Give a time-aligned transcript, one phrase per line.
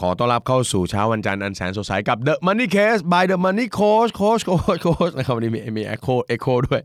[0.00, 6.82] ขอต้อนรับเข้าสู่เช้าวันจันทร์อันแสนสดใสกับ The Money Case by The Money Coach Coach Coach Coach นะครับวันนี้มีมี Echo Echo ด้วย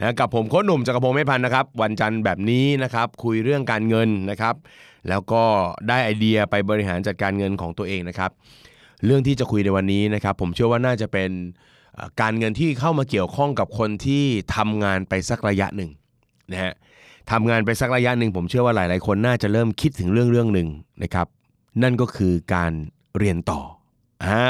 [0.00, 4.54] นะกับผมโค้ชหนุ่มจักรพงศ์ไม่พันธ์นะครับ วันจันทร์แบบนี้นะครับคุยเรื่องการเงินนะครับ
[5.08, 5.42] แล้วก็
[5.88, 8.30] ได้ไอเดียไปบริหารจัดการเงินของตัวเองนะครับ
[9.04, 11.30] เรื่องที่จะคุยในวันนี้นะครับ ผมเชื่อว่าน่าจะเป็น
[12.20, 14.24] การเงินที่เข้ามาเกี่ยวข้องกับคนที่
[14.56, 15.90] ทำงานไปสักระยะหนึ่ง
[16.52, 16.74] นะฮะ
[17.30, 20.68] ทำงานไปสักระยะหนึ่งผมเชื่อว่าหลาย ๆ คนน่าจะเริ่มคิดถึงเรื่องเรื่องหนึ่ง
[21.02, 21.26] นะครับ
[21.82, 22.72] นั่นก็คือการ
[23.18, 23.60] เรียนต่อ
[24.24, 24.46] อ่า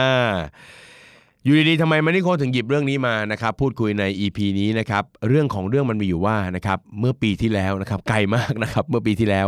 [1.44, 9.46] อยู่ดีๆทำไมมันนี่โคถึงหยิบเรื่องนี้มานะครับ พูดคุยใน EP นี้นะครับ เรื่องของเรื่องมันมีอยู่ว่านะครับเมื่อปีที่แล้วนะครับไกลมากนะครับเมื่อปีที่แล้ว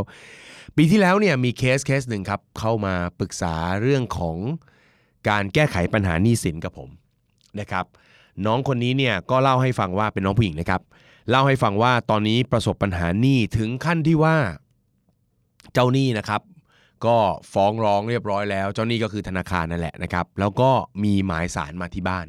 [0.77, 4.37] ปีที่แล้วเนี่ยมีเคสเคสหนึ่งครับเข้ามาปรึกษาเรื่องของ
[5.29, 6.89] การแก้ไขปัญหาหนี้สินกับผม
[7.61, 7.85] นะครับ
[8.47, 10.83] น้องคนนี้เนี่ยก็เล่าให้ฟังว่าเป็นน้องผู้หญิงนะครับ
[11.31, 14.37] เล่าให้ฟังว่าตอนนี้ประสบปัญหาหนี้ถึงขั้นที่ว่า
[15.73, 16.41] เจ้าหนี้นะครับ
[17.07, 17.19] ก็
[17.53, 20.71] ฟ้องร้องเรียบร้อยแล้ว เจ้าหนี้ก็คือธนาคารนั่นแหละนะครับ แล้วก็
[21.05, 22.27] มีหมายสารมาที่บ้าน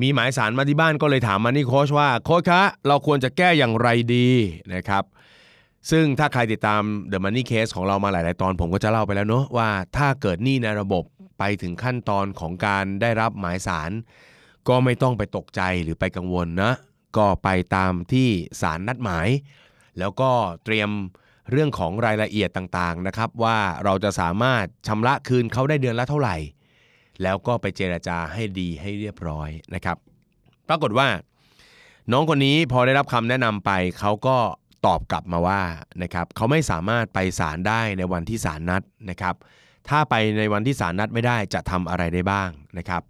[0.00, 4.28] มีหมายสารมาที่บ้านก็เลยถามมานี่โค้ชว่าโค้ชคะเราควรจะแก้อย่างไรดี
[4.74, 5.04] นะครับ
[5.90, 11.04] ซึ่งถ้าใครติดตาม The Money Case ของเรามาหลาย ๆ ตอนผมก็จะเล่าไปแล้วเนอะว่าถ้าเกิดหนี้ในระบบ
[11.38, 13.90] ไปถึงขั้นตอนของการได้รับหมายสาร
[14.68, 16.72] ก็ไม่ต้องไปตกใจหรือไปกังวลนะ
[17.16, 18.28] ก็ไปตามที่
[18.60, 19.28] ศาลนัดหมาย
[19.98, 20.30] แล้วก็
[20.64, 20.90] เตรียม
[21.50, 26.36] เรื่องของรายละเอียดต่างๆนะครับว่าเราจะสามารถชำระคืนเขาได้เดือนละเท่าไหร่
[27.22, 29.96] แล้วก็ไปเจรจาให้ดีให้เรียบร้อยนะครับ
[30.68, 31.08] ปรากฏว่า
[32.12, 34.36] น้องคนนี้พอได้รับคำแนะนำไปเขาก็
[34.86, 35.62] ตอบกลับมาว่า
[36.02, 39.34] นะครับเขาไม่สามารถไปศาลได้ในวันที่ศาลนัดนะครับ
[39.88, 43.02] ถ้าไปในวันที่ศาลนัดไม่ได้จะทำอะไรได้บ้างนะครับ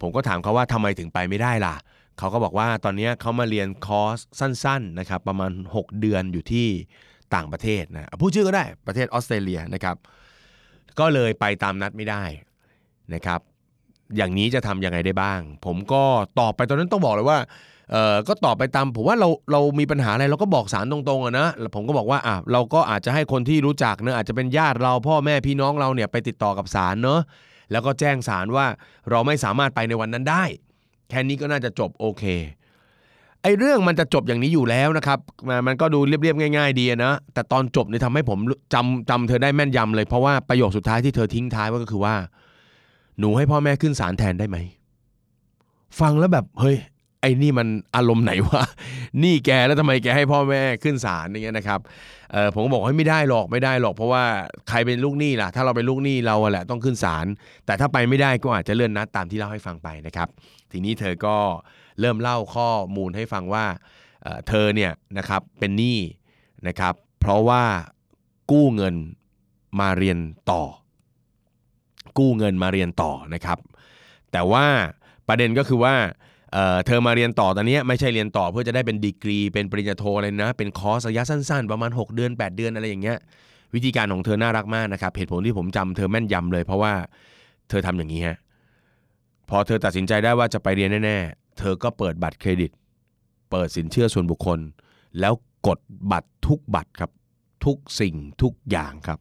[0.00, 1.76] ผมก็ถามเขาว่าทำไมถึงไปไม่ได้ล่ะ
[2.18, 6.68] เขาก็บอกว่าตอนนี้เขามาเรียนคอร์สสั้น ๆนะครับ ประมาณ 6 เดือนอยู่ที่
[7.34, 9.96] ต่างประเทศนะพูดชื่อก็ได้ประเทศออสเตรเลียนะครับ
[10.98, 12.22] ก็เลยไปตามนัดไม่ได้
[13.14, 13.40] นะครับ
[14.16, 16.02] อย่างนี้จะทำยังไงได้บ้าง ผมก็
[16.40, 17.38] ตอบไปตอนนั้นต้องบอกเลยว่า
[17.90, 27.20] เออก็ตอบไปตามผมว่าเราเรามีปัญหาอะไรเราก็บอกสารตรงๆอะนะแล้วผมก็บอกว่าอะเราก็อาจจะให้คนที่รู้จักเนอะอาจจะเป็นญาติเราพ่อแม่พี่น้องเราเนี่ยไปติดต่อกับศาลเนอะ
[27.72, 28.66] แล้วก็แจ้งศาลว่า
[29.10, 30.44] เราไม่สามารถไปในวันนั้นได้
[31.08, 32.24] แค่นี้ก็น่าจะจบโอเค
[33.42, 35.18] ไอ้เรื่องมันจะจบอย่างนี้อยู่แล้วนะครับ
[35.48, 38.38] มันมันก็ดูเรียบๆง่าย ๆ ดีนะแต่ตอนจบเนี่ยทำให้ผม
[38.74, 42.14] จำจำเธอได้แม่นยำเลยเพราะว่าประโยคสุดท้ายที่เธอทิ้งท้ายไว้ก็คือว่า
[43.18, 44.56] หนูให้พ่อแม่ขึ้นศาลแทนได้ไหม
[46.00, 46.76] ฟังแล้วแบบเฮ้ย
[47.20, 48.62] ไอ้นี่มันอารมณ์ไหนวะ
[49.22, 51.80] นี่แกแล้วทำไมแกให้พ่อแม่ขึ้นศาลอย่างเงี้ยนะครับ
[52.32, 54.24] เออผมก็บอกให้ไม่ได้หรอกไม่ได้หรอก เพราะว่า
[54.68, 57.26] ใครเป็นลูกหนี้ล่ะ ถ้าเราเป็นลูกหนี้เราแหละต้องขึ้นศาล
[57.66, 60.28] แต่ถ้าไปไม่ได้ก็อาจจะเลื่อนนัดตามที่เล่าให้ฟังไปนะครับ
[60.72, 61.36] ทีนี้เธอก็
[62.00, 63.66] เริ่มเล่าข้อมูลให้ฟังว่า
[64.48, 65.98] เธอเนี่ยนะครับเป็นหนี้
[66.68, 67.64] นะครับ เพราะว่า
[68.50, 68.94] กู้เงิน
[69.80, 70.18] มาเรียน
[70.50, 70.62] ต่อ
[72.18, 73.58] กู้เงินมาเรียนต่อนะครับ
[74.32, 74.66] แต่ว่า
[75.28, 75.94] ประเด็นก็คือว่า
[76.52, 83.18] เเธอมาเรียนต่อตอนนี้ไม่ใช่เรียนต่อเพื่อจะได้เป็นดีกรี เป็นปริญญาโทอะไรนะ เป็นคอร์สระยะสั้นๆ ประมาณ 6 เดือน 8 เดือนอะไรอย่างเงี้ย
[83.74, 86.92] วิธีการของเธอน่ารักมากนะครับเหตุผลที่ผมจำเธอแม่นยำเลย เพราะว่า
[87.68, 88.38] เธอทำอย่างนี้ฮะ
[89.50, 92.70] พอเธอตัดสินใจได้ว่าจะไปเรียนแน่ๆ เธอก็เปิดบัตรเครดิต
[93.50, 94.58] เปิดสินเชื่อส่วนบุคคล
[95.20, 95.32] แล้ว
[95.66, 95.78] กด
[96.12, 97.10] บัตรทุกบัตรครับ
[97.64, 99.20] ทุกสิ่งทุกอย่างครับ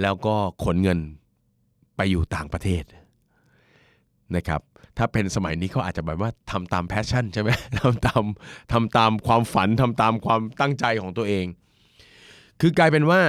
[0.00, 0.98] แล้วก็ขนเงิน
[1.96, 2.84] ไปอยู่ต่างประเทศ
[4.36, 4.60] นะครับ
[4.96, 8.22] ถ้าเป็นสมัยนี้เขาอาจจะแบบว่าทำตาม passion ใช่ไหมทำตาม
[8.72, 11.46] ทำตามความฝันทำตามความตั้งใจของตัวเอง
[12.60, 13.20] คือกลายเป็นว่า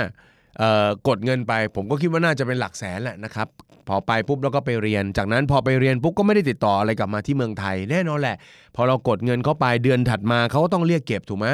[1.07, 3.47] กดเงินไป ผมก็คิดว่าน่าจะเป็นหลักแสนแหละนะครับ
[3.87, 8.37] พอไปปุ๊บแล้วก็ไปเรียน จากนั้นพอไปเรียนปุ๊บก็ไม่ได้ติดต่ออะไรกลับมาที่เมืองไทยแน่นอนแหละ
[8.75, 11.47] พอเรากดเงินเข้าไปเดือนถัดมาเขาก็ต้องเรียกเก็บถูกไหม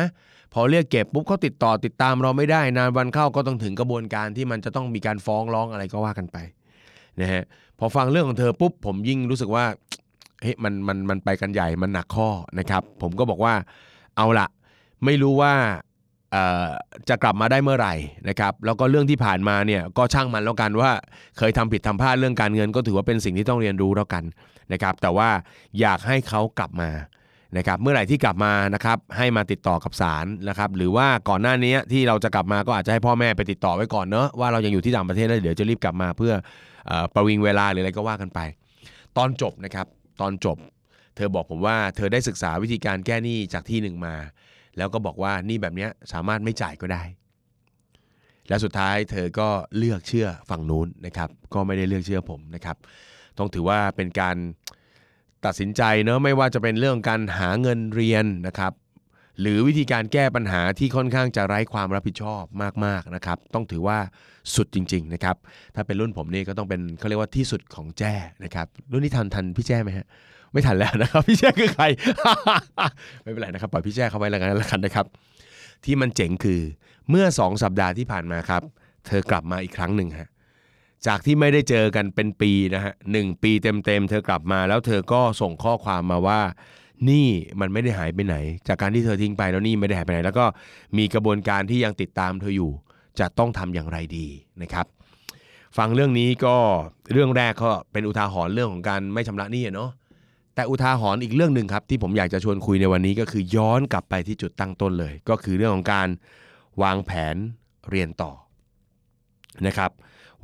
[0.54, 6.38] พอเรียกเก็บปุ๊บเขาติดต่อติดตามเราไม่ได้ นานวันเข้าก็ต้องถึงกระบวนการที่มันจะต้องมีการฟ้องร้องอะไรก็ว่ากันไป
[7.22, 7.44] นะฮะ
[7.80, 9.66] พอฟังเรื่องของเธอปุ๊บผมยิ่งรู้สึกว่า
[10.42, 12.30] เฮ้ยมันมันมันไปกันใหญ่มันหนักข้อ
[12.60, 13.54] นะครับ ผมก็บอกว่า
[14.18, 14.48] เอาละ
[15.06, 15.54] ไม่รู้ว่า
[17.10, 17.96] จะกลับมาได้เมื่อไหร่
[18.30, 20.92] นะครับแล้วก็เรื่องที่ผ่านมาเนี่ยก็ช่างมันแล้วกันว่า
[21.38, 24.24] เคยทำผิดทำพลาดเรื่องการเงิน ก็ถือว่าเป็นสิ่งที่ต้องเรียนรู้แล้วกัน
[24.74, 25.30] นะครับแต่ว่า
[25.80, 26.90] อยากให้เขากลับมา
[27.58, 36.34] นะครับเมื่อไหร่ที่กลับมานะครับให้มาติดต่อกับศาลนะครับหรือว่าก่อนหน้านี้ที่เราจะกลับมาก็อาจจะให้พ่อแม่ไปติดต่อไว้ก่อนเนอะว่าเรายังอยู่ที่ต่างประเทศแล้วเดี๋ยวจะรีบกลับมาเพื่อ
[36.90, 38.40] อประวิงเวลาหรืออะไรก็ว่ากันไป
[39.18, 39.88] ตอนจบนะครับ
[40.22, 40.58] ตอนจบ
[41.16, 44.16] เธอบอกผมว่าเธอได้ศึกษาวิธีการแก้หนี้จากที่หนึ่งมา
[44.78, 47.04] แล้วก็บอกว่านี่แบบนี้สามารถไม่จ่ายก็ได้
[48.48, 52.78] และสุดท้ายเธอก็เลือกเชื่อฝั่งนู้นนะครับ ก็ไม่ได้เลือกเชื่อผมนะครับ
[53.38, 54.38] ต้องถือว่าเป็นการ
[55.46, 58.74] ตัดสินใจเนอะไม่ว่าจะเป็นเรื่องการหาเงินเรียนนะครับ
[59.42, 62.44] หรือวิธีการแก้ปัญหาที่ค่อนข้างจะไร้ความรับผิดชอบ
[62.86, 63.98] มากๆนะครับ ต้องถือว่า
[64.56, 65.36] สุดจริง ๆนะครับ
[65.76, 70.08] ถ้าเป็นรุ่นผมนี่ก็ต้องเป็นเขาเรียกว่าที่สุดของแจ้นะครับ รุ่นนี้ทันทันพี่แจ้ไหมฮะ
[70.58, 71.86] ไม่ทันแล้วนะครับ พี่แจ้คือใคร
[73.24, 75.06] ไม่เป็นไรนะครับปล่อยพี่แจ้เข้าไว้แล้วกันแล้วกันนะครับ
[75.86, 76.62] ที่มันเจ๋งคือ
[77.10, 78.62] เมื่อ 2 สัปดาห์ที่ผ่านมาครับ
[79.08, 80.30] เธอกลับมาอีกครั้งหนึ่งฮะ
[81.08, 86.40] จากที่ไม่ได้เจอกันเป็นปีนะฮะหนึ่งปีเต็มๆเธอกลับมาแล้วเธอก็ส่งข้อความมาว่า
[87.10, 87.28] นี่
[87.60, 88.36] มันไม่ได้หายไปไหน
[88.68, 90.46] จากการที่เธอทิ้งไปแล้วนี่ไม่ได้หายไปไหน แล้วก็
[90.98, 92.72] มีกระบวนการที่ยังติดตามเธออยู่
[93.20, 94.28] จะต้องทำอย่างไรดี
[94.62, 94.86] นะครับ
[95.78, 96.56] ฟังเรื่องนี้ก็
[97.14, 99.90] เรื่องแรกก็เป็นอุทาหรณ์เรื่องของการไม่ชำระหนี้เนาะ
[100.58, 106.08] แต่อุทาหรณ์อีกเรื่องหนึ่งครับ ที่ผมอยากจะชวนคุยในวันนี้ก็คือย้อนกลับไปที่จุดตั้งต้นเลย ก็คือเรื่องของการ
[106.84, 107.36] วางแผน
[107.90, 108.32] เรียนต่อ
[109.68, 109.92] นะครับ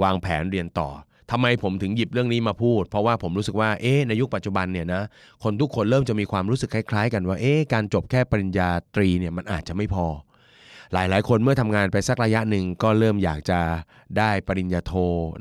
[0.04, 0.90] วางแผนเรียนต่อ
[1.32, 5.04] ทำไมผมถึงหยิบเรื่องนี้มาพูด เพราะว่าผมรู้สึกว่าเอ๊ะในยุคปัจจุบันเนี่ยนะ
[5.44, 10.06] คนทุกคนเริ่มจะมีความรู้สึกคล้าย ๆ กันว่าเอ๊ะการจบแค่ปริญญาตรีเนี่ยมันอาจจะไม่พอ
[10.94, 13.60] หลายๆ คนเมื่อทำงานไปสักระยะหนึ่งก็เริ่มอยากจะ
[14.18, 14.94] ได้ปริญญาโท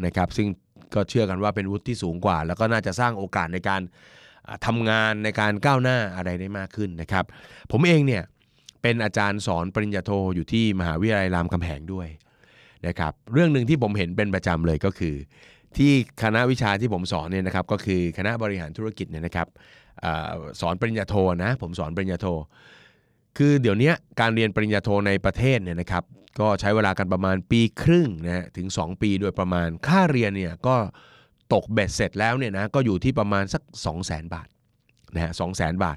[0.05, 0.49] นะครับ ซึ่ง
[0.95, 3.81] ก็เชื่อกันว่าเป็นวุฒิที่สูงกว่า แล้วก็น่าจะสร้างโอกาสในการ
[4.67, 7.25] ทำงานในการก้าวหน้าอะไรได้มากขึ้นนะครับ
[7.73, 8.23] ผมเองเนี่ย
[8.83, 12.09] เป็นอาจารย์สอนปริญญาโทอยู่ที่มหาวิทยาลัยรามคำแหงด้วย
[12.87, 15.15] นะครับเรื่องหนึ่งที่ผมเห็นเป็นประจำเลยก็คือ
[15.77, 15.93] ที่
[16.23, 19.49] คณะวิชาที่ผมสอนเนี่ยนะครับก็คือคณะบริหารธุรกิจเนี่ยนะครับ
[20.05, 20.07] อ
[20.61, 21.15] สอนปริญญาโท
[21.45, 22.27] นะผมสอนปริญญาโท
[23.39, 26.05] คือเดี๋ยวนี้การเรียนปริญญาโทในประเทศเนี่ยนะครับ
[26.41, 30.77] ก็ใช้เวลากันประมาณปีครึ่งนะฮะถึง 2 ปีโดยประมาณค่าเรียนเนี่ยก็
[31.55, 34.49] ตกเบ็ดเสร็จแล้วเนี่ยนะก็อยู่ที่ประมาณสัก 2 0 0 0 0 0บาท
[35.15, 35.97] นะฮะสองแสนบาท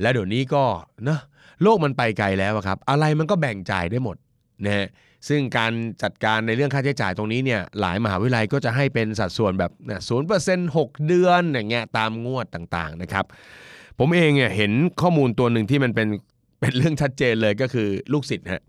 [0.00, 0.64] แล้วเดี๋ยวนี้ก็
[1.04, 1.20] เนะ
[1.62, 4.16] โลกมันไปไกลแล้วครับ อะไรมันก็แบ่งจ่ายได้หมด
[4.64, 4.86] นะฮะ
[5.28, 5.72] ซึ่งการ
[6.02, 9.72] จัดการในเรื่องค่าใช้จ่ายตรงนี้เนี่ยหลายมหาวิทยาลัยก็จะให้เป็นสัดส่วนแบบ
[10.08, 13.24] ศูนย์เปอร์เซ็นต์หกเดือนอย่างเงี้ยตามงวดต่างๆนะครับ
[13.98, 16.08] ผมเองเนี่ยเห็นข้อมูลตัวหนึ่งที่มันเป็น
[16.60, 18.62] เป็นเรื่องชัดเจนเลยก็คือลูกศิษย์ฮะ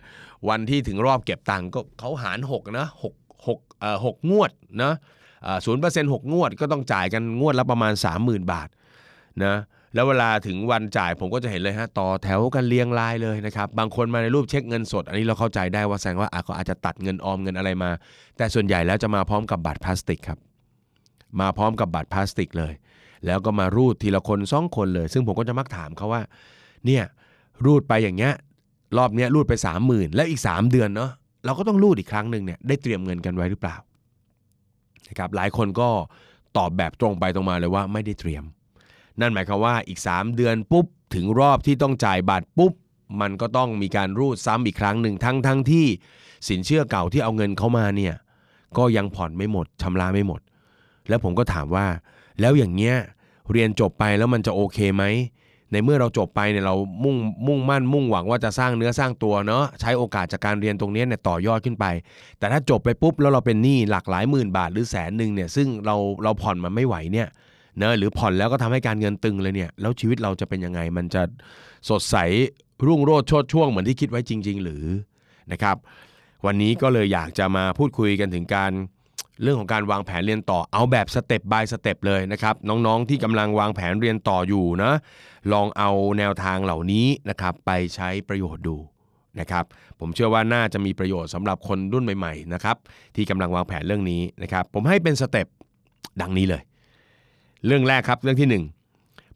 [0.49, 3.13] วันที่ถึงรอบเก็บตังค์ก็เขาหาร6นะหก
[3.47, 4.51] หกเอ่อหกงวด
[4.83, 4.93] นะ
[5.65, 8.69] ศูนย์เปอร์เซ็นต์หกงวดก็ต้องจ่ายกันงวดละประมาณ 30,000 บาท
[9.44, 9.56] นะ
[9.94, 17.89] แล้วเวลาถึงวันจ่ายผมก็จะเห็นเลยฮะต่อแถวกันเรียงรายเลยนะครับบางคนมาในรูปเช็คเงินสด อันนี้เราเข้าใจได้ว่าแสดงว่าอะเขาอาจจะตัดเงินออมเงินอะไรมา
[18.38, 20.39] แต่ส่วนใหญ่แล้วจะมาพร้อมกับบัตรพลาสติกครับ
[21.39, 22.74] มาพร้อมกับบัตรพลาสติกเลย
[23.25, 26.21] แล้วก็มารูดทีละคนสองคนเลย ซึ่งผมก็จะมักถามเขาว่า
[26.86, 27.03] เนี่ย
[27.65, 28.33] รูดไปอย่างเงี้ย
[28.97, 31.12] รอบเนี้ยรูดไป 3 0,000 แล้วอีก 3 เดือนเนาะ
[31.45, 33.75] เราก็ต้องรูดอีกครั้งหนึ่งเนี่ยได้เตรียมเงินกันไว้หรือเปล่า
[35.10, 35.90] นะครับหลายคนก็
[36.57, 38.44] ตอบแบบตรงไปตรงมาเลยว่าไม่ได้เตรียม
[39.19, 40.86] นั่นหมายความว่าอีก 3 เดือนปุ๊บ
[41.16, 42.74] ถึงรอบที่ต้องจ่ายบัตรปุ๊บ
[43.22, 45.86] มันก็ต้องมีการรูดซ้ำอีกครั้งหนึ่งทั้งทั้งที่
[46.50, 48.16] สินเชื่อเก่าที่เอาเงินเข้ามาเนี่ย
[48.78, 50.42] ก็ยังผ่อนไม่หมดชำระไม่หมด
[51.10, 51.88] แล้วผมก็ถามว่า
[52.42, 52.96] แล้วอย่างเงี้ย
[53.52, 55.04] เรียนจบไปแล้วมันจะโอเคไหม
[55.71, 57.15] ในเมื่อเราจบไปเนี่ยเรามุ่ง
[57.47, 61.85] มุ่งมั่นมุ่งหวังว่าจะสร้างเนื้อสร้างตัวเนาะใช้โอกาสจากการเรียนตรงนี้เนี่ยต่อยอดขึ้นไป
[62.39, 67.27] แต่ถ้าจบไปปุ๊บแล้วเราเป็นหนี้หลักหลายหมื่นบาทหรือแสนหนึ่งเนี่ยซึ่งเราเราผ่อนมันไม่ไหวเนี่ย
[67.77, 71.23] เนะหรือผ่อนแล้วก็ทำให้การเงินตึงเลยเนี่ยแล้วชีวิตเราจะเป็นยังไง มันจะ
[71.90, 72.16] สดใส
[72.87, 74.83] รุ่งโรจน์โชติช่วงเหมือนที่คิดไว้จริง ๆ หรือ
[75.51, 75.75] นะครับ
[76.45, 78.71] วันนี้ก็เลยอยากจะมาพูดคุยกันถึงการ
[79.42, 84.92] เรื่องของการวางแผนเรียนต่อเอาแบบ step by สเต็ปเลยนะครับน้องๆที่กำลังวางแผนเรียนต่ออยู่นะ
[85.54, 88.77] ลองเอาแนวทางเหล่านี้นะครับไปใช้ประโยชน์ดู
[89.39, 89.65] นะครับ
[89.99, 92.77] ผมเชื่อว่าน่าจะมีประโยชน์สำหรับคนรุ่นใหม่ๆนะครับ
[93.15, 95.47] ที่กำลังวางแผนเรื่องนี้นะครับผมให้เป็นสเต็ป
[96.21, 96.61] ดังนี้เลย
[97.65, 98.63] เรื่องแรกครับเรื่องที่หนึ่ง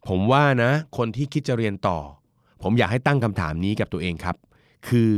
[0.08, 1.98] ผมว่านะคนที่คิดจะเรียนต่อ
[2.62, 4.36] ผมอยากให้ตั้งคำถามนี้กับตัวเองครับ
[4.88, 5.12] คือ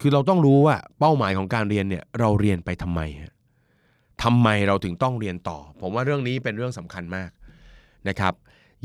[0.00, 3.33] คือเราต้องรู้ว่าเป้าหมายของการเรียนเนี่ยเราเรียนไปทำไมฮะ
[4.22, 7.30] ทำไมเราถึงต้องเรียนต่อ ผมว่าเรื่องนี้เป็นเรื่องสำคัญมาก
[8.08, 8.34] นะครับ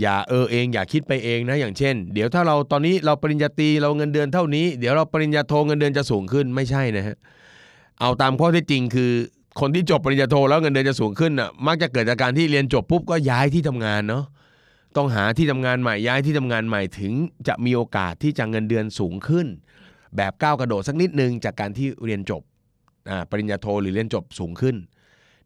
[0.01, 7.17] อย่าเออเองอย่าคิดไปเองนะอย่างเช่น เดี๋ยวถ้าเราตอนนี้เราปริญญาตรีเราเงินเดือนเท่านี้ เดี๋ยวเราปริญญาโทเงินเดือนจะสูงขึ้นไม่ใช่นะฮะ
[7.99, 9.11] เอาตามข้อเท็จจริงคือ
[9.59, 14.23] คนที่จบปริญญาโทแล้วเงินเดือนจะสูงขึ้นน่ะมักจะเกิดจากการที่เรียนจบปุ๊บก็ย้ายที่ทำงานเนาะ
[14.97, 17.13] ต้องหาที่ทำงานใหม่ย้ายที่ทำงานใหม่ถึง
[17.47, 19.47] จะมีโอกาสที่จะเงินเดือนสูงขึ้น
[20.17, 22.41] แบบก้าวกระโดดสักนิดนึงจากการที่เรียนจบ
[23.29, 24.75] ปริญญาโทหรือเรียนจบสูงขึ้น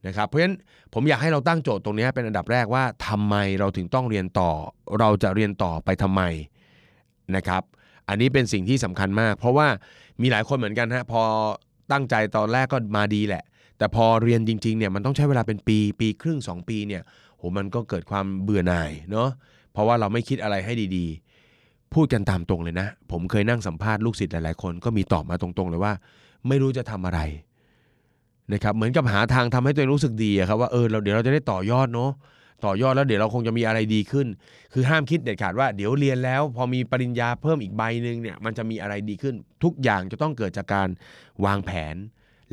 [0.07, 0.55] นะครับเพราะฉะนั้น
[0.93, 4.51] ผมอยากให้เราตั้งโจทย์ตรงนี้เป็นอันดับแรกว่าทำไมเราถึงต้องเรียนต่อ
[4.99, 6.21] เราจะเรียนต่อไปทำไม
[7.35, 7.63] นะครับ
[8.09, 9.67] อันนี้เป็นสิ่งที่สำคัญมาก เพราะว่า
[10.21, 11.21] มีหลายคนเหมือนกันฮะพอ
[11.91, 13.43] ตั้งใจตอนแรกก็มาดีแหละ
[13.77, 17.01] แต่พอเรียนจริงๆเนี่ยมันต้องใช้เวลาเป็นปีปีครึ่ง 2 ปีเนี่ย
[17.37, 19.29] โหมันก็เกิดความเบื่อหน่ายเนาะ
[19.71, 25.93] เพราะว่าเราไม่คิดอะไรให้ดีๆ พูดกันตามตรงเลยนะ ผมเคยนั่งสัมภาษณ์ลูกศิษย์หลายๆคนก็มีตอบมาตรงๆเลยว่า
[26.47, 27.19] ไม่รู้จะทำอะไร
[28.51, 32.11] นะครับเหมือนกับหาทางทำให้ตัวเองรู้สึกดีอะครับว่าเออเราเดี๋ยวเราจะได้ต่อยอดเนาะ
[32.65, 34.27] ต่อยอดแล้วเดี๋ยวเราคงจะมีอะไรดีขึ้น
[34.73, 40.89] คือห้ามคิดเด็ดขาดว่าเดี๋ยวเรียนแล้ว พอมีปริญญาเพิ่มอีกใบหนึ่งเนี่ยมันจะมีอะไรดีขึ้น ทุกอย่างจะต้องเกิดจากการ
[41.45, 41.95] วางแผน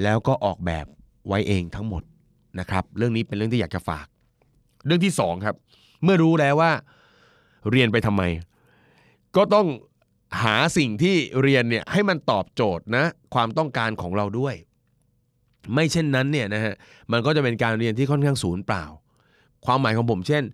[0.03, 0.87] แล้วก็ออกแบบ
[1.29, 2.03] ไว้เองทั้งหมด
[2.59, 4.07] นะครับ เรื่องนี้เป็นเรื่องที่อยากจะฝาก
[4.87, 5.57] เรื่องที่สองครับ
[6.05, 6.73] เมื่อรู้แล้วว่า
[7.71, 8.23] เรียนไปทำไม
[9.37, 9.67] ก็ต้อง
[10.43, 13.05] หาสิ่งที่เรียนเนี่ยให้มันตอบโจทย์นะ
[13.35, 14.55] ความต้องการของเราด้วย
[15.75, 16.75] ไม่เช่นนั้นเนี่ยนะฮะ
[17.13, 18.85] มันก็จะเป็นการเรียนที่ค่อนข้างศูนย์เปล่า
[19.65, 20.45] ความหมายของผมเช่น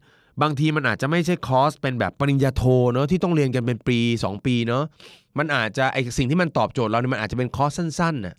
[0.42, 4.84] บางทีมันอาจจะไม่ใช่คอร์สเป็นแบบปริญญาโทเนาะที่ต้องเรียนกันเป็นปี 2 ปีเนาะ
[5.38, 8.36] มันอาจจะไอสิ่งที่มันตอบโจทย์เราเนี่ยมันอาจจะเป็นคอร์สสั้นๆน่ะ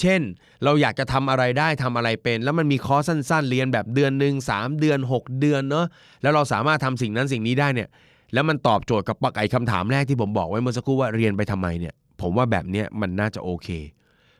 [0.00, 0.20] เช่น
[0.64, 5.86] เราอยากจะทำอะไรได้ทำอะไรเป็น แล้วมันมีคอร์สสั้น ๆ เรียนแบบเดือนหนึ่งสามเดือน 6 เดือนเนาะ
[6.22, 7.88] แล้วเราสามารถทำสิ่งนั้นสิ่งนี้ได้เนี่ย
[8.34, 13.68] แล้วมันตอบโจทย์กับปักไอคำถามแรกที่ผมบอกไว้เมื่อสักครู่ว่าเรียนไปทำไมเนี่ยผมว่าแบบเนี้ยมันน่าจะโอเค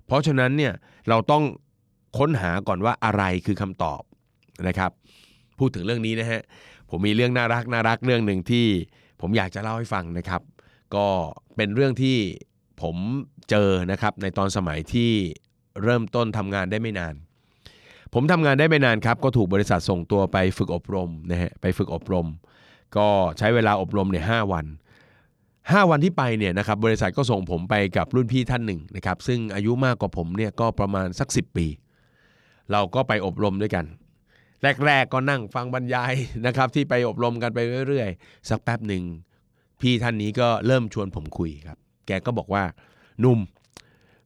[0.08, 0.72] เพราะฉะนั้นเนี่ย
[1.08, 1.44] เราต้อง
[2.18, 4.02] ค้นหาก่อนว่าอะไรคือคำตอบ
[4.68, 4.90] นะครับ
[5.58, 6.40] พูดถึงเรื่องนี้นะฮะ
[6.90, 8.66] ผมมีเรื่องน่ารักน่ารักเรื่องหนึ่งที่
[9.20, 10.42] ผมอยากจะเล่าให้ฟังนะครับ
[10.94, 11.06] ก็
[11.56, 12.16] เป็นเรื่องที่
[12.82, 12.96] ผม
[13.50, 15.10] เจอนะครับในตอนสมัยที่
[15.82, 17.14] เริ่มต้นทำงานได้ไม่นาน
[18.14, 22.26] ผมทำงานได้ไม่นานครับ ก็ถูกบริษัทส่งตัวไปฝึกอบรมนะฮะไปฝึกอบรม
[22.96, 24.66] ก็ใช้เวลาอบรมเนี่ยหวัน
[25.72, 31.66] 5 วันที่ไปเนี่ยนะครับบริษัทก็ส่งผมไปกับรุ่นพี่ท่านหนึ่งนะครับซึ่งอายุมากกว่าผมเนี่ยก็ประมาณสัก 10 ปี
[32.72, 33.84] เราก็ไปอบรมด้วยกัน
[34.86, 36.12] แรก ๆ ก็นั่งฟังบรรยาย
[36.46, 37.58] นะครับที่ไปอบรมกันไป
[37.88, 39.02] เรื่อยๆ สักแป๊บหนึ่ง
[39.80, 42.64] พี่ท่านนี้ก็เริ่มชวนผมคุยครับ แกก็บอกว่า
[43.24, 43.38] นุ่ม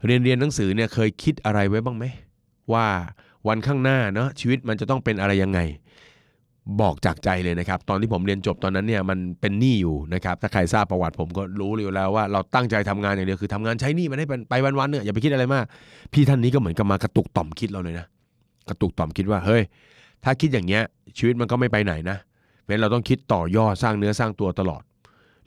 [0.07, 2.05] เรียนเรียนหนังสือเนี่ยเคยคิดอะไรไว้บ้างไหม
[2.73, 2.87] ว่า
[3.49, 5.61] วันข้างหน้าเนาะชีวิตมันจะต้องเป็นอะไรยังไง
[6.81, 15.65] บอกจากใจเลยนะครับ ตอนที่ผมเรียนจบตอนนั้นเนี่ยมันเป็นหนี้อยู่นะครับ ถ้าใครทราบประวัติผมก็รู้อยู่แล้วว่าเราตั้งใจทำงานอย่างเดียวคือทำงานใช้หนี้มันให้เป็นไปวันๆเนี่ยอย่าไปคิดอะไรมาก
[16.13, 18.07] พี่ท่านนี้ก็เหมือนกับมากระตุกต่อมคิดเราเลยนะ
[18.69, 19.63] กระตุกต่อมคิดว่าเฮ้ย
[20.25, 20.83] ถ้าคิดอย่างเงี้ย
[21.19, 22.17] ชีวิตมันก็ไม่ไปไหนนะ
[22.63, 24.83] เพราะฉะนั้นเราต้องคิดต่อยอดสร้างเนื้อสร้างตัวตลอด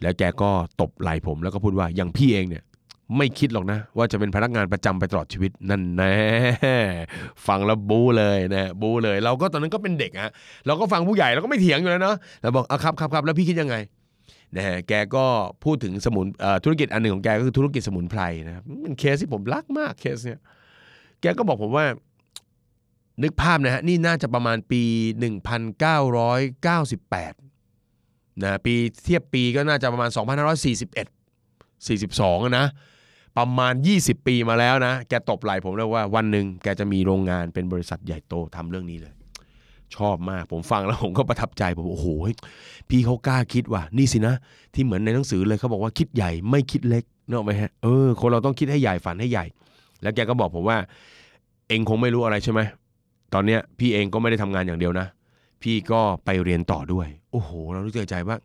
[0.01, 0.49] แล้วแกก็
[0.81, 2.63] ตบไหล่ผมแล้วก็พูดว่าอย่างพี่เองเนี่ย
[3.17, 6.15] ไม่คิดหรอกนะ ว่าจะเป็นพนักงานประจำไปตลอดชีวิตนั่นแน่
[7.47, 10.29] ฟังแล้วบู๊เลยนะบู๊เลย เราก็ตอนนั้นก็เป็นเด็กอะ
[10.67, 13.75] เราก็ฟังผู้ใหญ่เราก็ไม่เถียงอยู่แล้วเนาะเราบอกอะครับครับครับแล้วพี่คิดยังไง
[14.55, 15.25] นะฮะแกก็
[15.63, 16.25] พูดถึงสมุน
[16.63, 20.39] ธุรกิจอันหนึ่งของแกก็คือธุรกิจสมุนไพรนะครับมันเคสที่ผมรักมากเคสเนี่ย
[21.21, 21.85] แกก็บอกผมว่า
[23.23, 24.81] นึกภาพนะฮะนี่น่าจะประมาณปี
[26.01, 30.17] 1998นะปีเทียบปีก็น่าจะประมาณ 2541
[31.87, 32.67] 42อะนะ
[33.37, 39.13] ประมาณ 20 ปีมาแล้วนะ แกตบไหล่ผมเลยว่าวันหนึ่งแกจะมีโรงงานเป็นบริษัทใหญ่โตทำเรื่องนี้เลย
[39.95, 42.07] ชอบมากผมฟังแล้วผมก็ประทับใจผมโอ้โห
[42.89, 44.35] พี่เขากล้าคิดว่ะนี่สินะ
[44.73, 49.45] ที่เหมือนในหนังสือเลยเขาบอกว่าคิดใหญ่ไม่คิดเล็กเนอะไหมฮะเออคนเราต้องคิดให้ใหญ่ฝันให้ใหญ่
[50.01, 50.77] แล้วแกก็บอกผมว่า
[51.69, 52.61] เองคงไม่รู้อะไรใช่ไหม
[53.33, 55.07] ตอนเนี้ยพี่เองก็ไม่ได้ทำงานอย่างเดียวนะ
[55.63, 58.37] พี่ก็ไปเรียนต่อด้วย โอ้โห เรารู้ใจว่า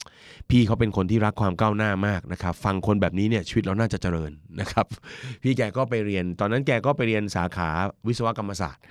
[0.51, 4.87] พี่เขาเป็นคนที่รักความก้าวหน้ามากนะครับ ฟังคนแบบนี้เนี่ยชีวิตเราน่าจะเจริญนะครับ
[5.43, 7.69] พี่แกก็ไปเรียน ตอนนั้นแกก็ไปเรียนสาขา
[8.09, 8.83] วิศวกรรมศาสตร์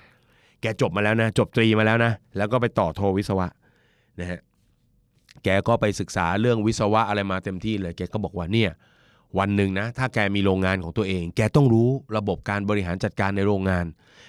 [0.62, 3.48] แกจบมาแล้วนะ จบตรีมาแล้วนะ แล้วก็ไปต่อโทวิศวะ
[4.20, 4.40] นะฮะ
[5.44, 8.72] แกก็ไปศึกษาเรื่องวิศวะอะไรมาเต็มที่เลย แกก็บอกว่าเนี่ย
[9.40, 13.86] วันหนึ่งนะถ้าแกมีโรงงานของตัวเอง แกต้องรู้ระบบการบริหารจัดการในโรงงาน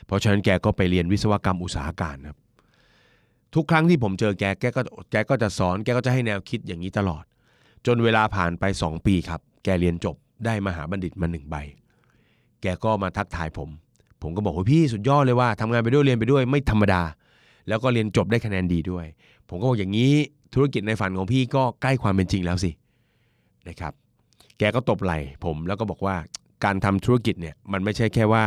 [0.07, 2.40] เพราะฉะนั้นแกก็ไปเรียนวิศวกรรมอุตสาหการครับ
[3.55, 7.25] ทุกครั้งที่ผมเจอแกแกก็แกก็จะสอนแกก็จะให้แนวคิดอย่างนี้ตลอด
[7.87, 11.57] จนเวลาผ่านไป 2 ปีครับ แกเรียนจบได้มหาบัณฑิตมาหนึ่งใบ
[12.63, 13.69] แกก็มาทักทายผม
[14.23, 17.03] ผมก็บอกว่าพี่สุดยอดเลยว่าทำงานไปด้วยเรียนไปด้วยไม่ธรรมดา
[17.69, 19.07] แล้วก็เรียนจบได้คะแนนดีด้วย
[19.49, 20.13] ผมก็บอกอย่างนี้
[20.55, 22.71] ธุรกิจในฝันของพี่ก็ใกล้ความเป็นจริงแล้วสิ
[23.69, 23.93] นะครับ
[24.59, 26.17] แกก็ตบไหล่ผมแล้วก็บอกว่า
[26.65, 28.45] การทำธุรกิจเนี่ยมันไม่ใช่แค่ว่า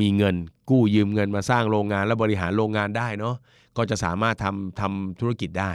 [0.00, 0.34] มีเงิน
[0.70, 3.34] กู้ยืมเงินมาสร้างโรงงาน และบริหารโรงงานได้เนาะ
[3.80, 5.72] ก็จะสามารถทำทำธุรกิจได้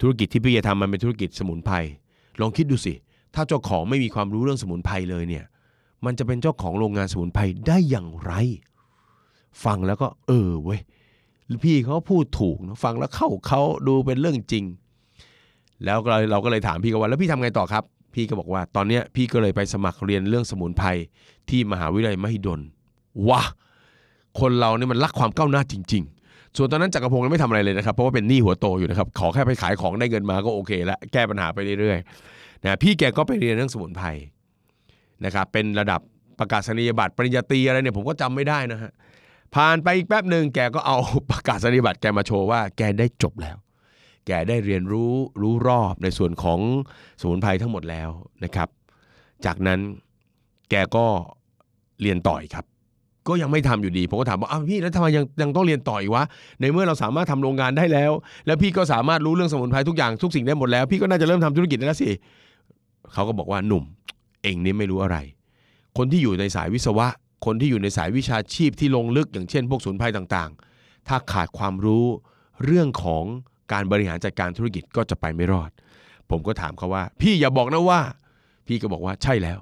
[0.00, 1.74] ธุรกิจที่พี่จะทำมันเป็นธุรกิจสมุนไพร
[2.40, 2.94] ลองคิดดูสิ
[3.34, 5.44] ถ้าเจ้าของไม่มีความรู้เรื่องสมุนไพรเลยเนี่ย
[6.04, 8.32] มันจะเป็นเจ้าของโรงงานสมุนไพรได้อย่างไร
[9.64, 10.80] ฟังแล้วก็ เออเว้ย
[11.64, 14.64] พี่เขาพูดถูกนะฟังแล้วเข้าเขาดูเป็นเรื่องจริง
[15.84, 20.88] แล้วเราเราก็เลยถามพี่กันว่าแล้วพี่ทำไงต่อครับ พี่ก็บอกว่า ตอนเนี้ยพี่ก็เลยไปสมัครเรียนเรื่องสมุนไพร
[21.48, 22.60] ที่มหาวิทยาลัยมหิดล
[23.28, 23.42] ว้า
[24.40, 26.04] คนเราเนี่ยมันรักความก้าวหน้าจริง
[26.56, 34.06] ส่วนตอนนั้นจักรพงศ์ไม่ทำอะไรเลยนะครับเพราะว่าเป็นหนี้หัวโตอยู่นะครับขอแค่ไปขายของได้เงินมาก็โอเคแล้วแก้ปัญหาไปเรื่อยๆนะพี่แกก็ไปเรียนเรื่องสมุนไพร
[35.24, 36.00] นะครับเป็นระดับ
[36.38, 38.92] ประกาศนียบัตรปริญญาตรีอะไรเนี่ยผมก็จำไม่ได้นะฮะ
[39.54, 40.96] ผ่านไปอีกแป๊บหนึ่งแกก็เอา
[41.30, 43.56] ประกาศนียบัตรแกมาโชว์ว่าแกได้จบแล้ว
[44.26, 46.60] แกได้เรียนรู้รู้รอบในส่วนของ
[47.20, 48.10] สมุนไพรทั้งหมดแล้ว
[48.44, 48.68] นะครับ
[49.44, 49.80] จากนั้น
[50.70, 51.06] แกก็
[52.00, 52.64] เรียนต่อยครับ
[53.28, 56.24] ก็ยังไม่ทำอยู่ดี ผมก็ถามว่าอ้าวพี่แล้วทำไมยังยังต้องเรียนต่ออีกวะ
[56.60, 58.12] ในเมื่อเราสามารถทำโรงงานได้แล้ว
[58.46, 62.10] แล้วพี่ก็สามารถรู้เรื่องสมุนไพรทุกอย่างทุกสิ่งได้หมดแล้วพี่ก็น่าจะเริ่มทำธุรกิจได้แล้วสิ
[63.12, 63.84] เขาก็บอกว่าหนุ่ม
[64.42, 65.16] เองนี่ไม่รู้อะไร
[65.98, 67.06] คนที่อยู่ในสายวิศวะ
[67.46, 72.04] คนที่อยู่ในสายวิชาชีพที่ลงลึกอย่างเช่น พวกสมุนไพรต่างๆ ถ้าขาดความรู้
[72.64, 73.24] เรื่องของ
[73.72, 75.70] การบริหารจัดการธุรกิจก็จะไปไม่รอด
[76.30, 78.00] ผมก็ถามเขาว่า พี่อย่าบอกนะว่า
[78.66, 79.58] พี่ก็บอกว่าใช่แล้ว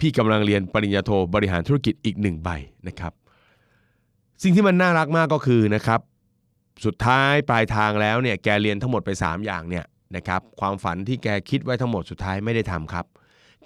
[0.00, 2.48] พี่กำลังเรียนปริญญาโทบริหารธุรกิจอีกหนึ่งใบ
[2.88, 3.12] นะครับ
[4.42, 6.00] สิ่งที่มันน่ารักมากก็คือนะครับ
[6.84, 9.84] สุดท้ายปลายทางแล้วเนี่ยแกเรียนทั้งหมดไป 3 อย่างเนี่ย
[10.16, 13.06] นะครับความฝันที่แกคิดไว้ทั้งหมดสุดท้ายไม่ได้ทำครับ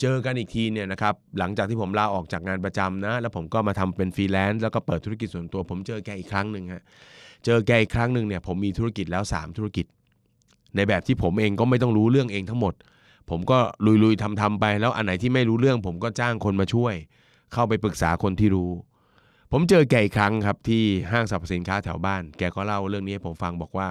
[0.00, 6.82] เจอกันอีกทีเนี่ยนะครับหลังจากที่ผมลาออกจากงานประจำนะแล้วผมก็มาทำเป็นฟรีแลนซ์แล้วก็เปิดธุรกิจส่วนตัว ผมเจอแกอีกครั้งหนึ่งฮะ
[7.44, 9.86] เจอแกอีกครั้งหนึ่งเนี่ยผมมีธุรกิจแล้ว 3 ธุรกิจ
[10.76, 12.74] ในแบบที่ผมเองก็ไม่ต้องรู้เรื่องเองทั้งหมด
[13.30, 13.58] ผมก็
[14.02, 16.94] ลุยๆทำๆไป แล้วอันไหนที่ไม่รู้เรื่อง ผมก็จ้างคนมาช่วย
[17.52, 18.72] เข้าไปปรึกษาคนที่รู้
[19.52, 23.88] ผมเจอแกอีกครั้งครับที่ห้างสรรพสินค้าแถวบ้าน แกก็เล่าเรื่องนี้ให้ผมฟังบอกว่า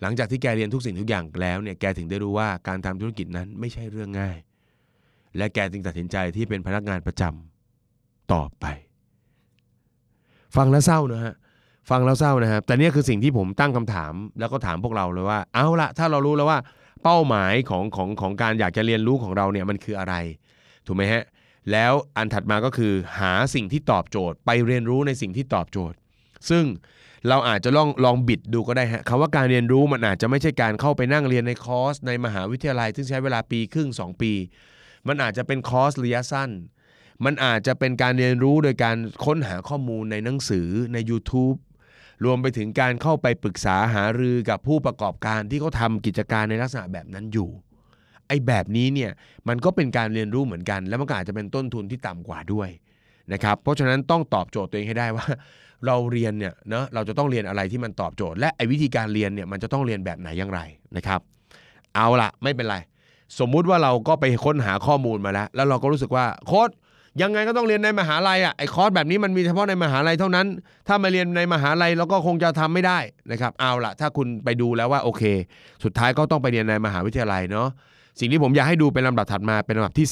[0.00, 4.36] หลังจากที่แกเรียนทุกสิ่งทุกอย่างแล้วเนี่ยแกถึงได้รู้ว่าการทำธุรกิจนั้นไม่ใช่เรื่องง่าย
[5.36, 8.64] และแกจึงตัดสินใจที่เป็นพนักงานประจำต่อไป
[10.56, 11.34] ฟังแล้วเศร้านะฮะ
[11.90, 16.58] ฟังแล้วเศร้านะครับแต่นี่คือสิ่งที่ผมตั้งคำถาม แล้วก็ถามพวกเราเลยว่า เอาละถ้าเรารู้แล้วว่า
[17.04, 20.14] เป้าหมายของของของการอยากจะเรียนรู้ของเราเนี่ยมันคืออะไร
[20.86, 21.24] ถูกไหมฮะ
[21.72, 25.96] แล้วอันถัดมาก็คือหาสิ่งที่ตอบโจทย์ ไปเรียนรู้ในสิ่งที่ตอบโจทย์
[26.50, 26.64] ซึ่ง
[27.28, 34.32] เราอาจจะลองลองบิดดูก็ได้ฮะคำว่าการเรียนรู้มันอาจจะไม่ใช่การเข้าไปนั่งเรียนในคอร์สในมหาวิทยาลัย ซึ่งใช้เวลาปีครึ่ง 2 ปี
[35.08, 36.50] มันอาจจะเป็นคอร์สระยะสั้น
[37.24, 41.56] มันอาจจะเป็นการเรียนรู้โดยการค้นหาข้อมูลในหนังสือใน YouTube
[42.24, 47.48] รวมไปถึงการเข้าไปปรึกษาหารือกับผู้ประกอบการที่เขาทำกิจการในลักษณะแบบนั้นอยู่
[48.28, 49.10] ไอ้แบบนี้เนี่ย
[49.48, 52.68] มันก็เป็นการเรียนรู้เหมือนกัน แล้วมันก็อาจจะเป็นต้นทุนที่ต่ำกว่าด้วย
[53.32, 55.26] นะครับเพราะฉะนั้นต้องตอบโจทย์ตัวเองให้ได้ว่า
[55.86, 60.60] เราเรียนเนี่ยเนาะเราจะต้องเรียนอะไรที่มันตอบโจทย์ และไอ้วิธีการเรียนเนี่ยมันจะต้องเรียนแบบไหนอย่างไร
[60.96, 61.20] นะครับ
[61.94, 62.76] เอาละไม่เป็นไร
[63.38, 66.70] สมมุติว่าเราก็ไปค้นหาข้อมูลมาแล้ว แล้วเราก็รู้สึกว่าโค้ด
[67.22, 70.46] ยังไงก็ต้องเรียนในมหาลัยอะไอ้คอร์สแบบนี้มันมีเฉพาะในมหาลัยเท่านั้น
[70.88, 72.98] ถ้ามาเรียนในมหาลัยเราก็คงจะทำไม่ได้
[73.30, 75.22] นะครับเอาละถ้าคุณไปดูแล้วว่าโอเค
[75.84, 77.68] สุดท้ายก็ต้องไปเรียนในมหาวิทยาลัยเนาะ
[78.20, 80.06] สิ่งที่ผมอยากให้ดูเป็นลำดับถัดมาเป็นลำดับที่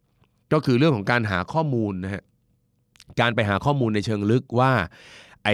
[0.00, 2.22] 3 ก็คือเรื่องของการหาข้อมูลนะฮะ
[3.20, 4.72] การไปหาข้อมูลในเชิงลึกว่า
[5.44, 5.50] ไอ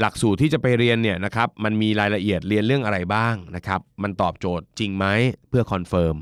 [0.00, 5.06] หลักสูตรที่จะไปเรียนเนี่ยนะครับมันมีรายละเอียดเรียนเรื่องอะไรบ้างนะครับมันตอบโจทย์จริงไหม
[5.48, 6.16] เพื่อ confirm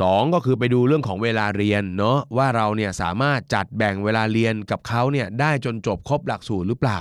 [0.00, 6.98] สองก็คือไปดูเรื่องของเวลาเรียนเนาะว่าเราเนี่ยสามารถจัดแบ่งเวลาเรียนกับเขาเนี่ยได้จนจบครบหลักสูตรหรือเปล่า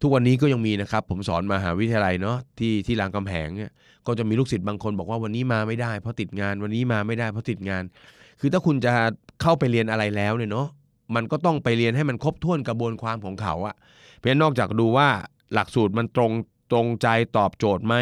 [0.00, 3.70] ทุกวันนี้ก็ยังมีนะครับ ผมสอนมหาวิทยาลัยเนาะที่ที่รามคำแหงเนี่ย
[4.06, 7.82] ก็จะมีลูกศิษย์บางคนบอกว่าวันนี้มาไม่ได้ เพราะติดงานวันนี้มาไม่ได้เพราะติดงาน
[8.40, 8.92] คือถ้าคุณจะ
[9.42, 10.66] เข้าไปเรียนอะไรแล้วเนี่ยเนาะ
[11.14, 13.74] มันก็ต้องไปเรียนให้มันครบถ้วนกระบวนความของเขาอะ
[14.16, 15.08] เพราะฉะนั้นนอกจากดูว่า
[15.54, 16.32] หลักสูตรมันตรง
[16.70, 17.94] ตรงใจตอบโจทย์ไหม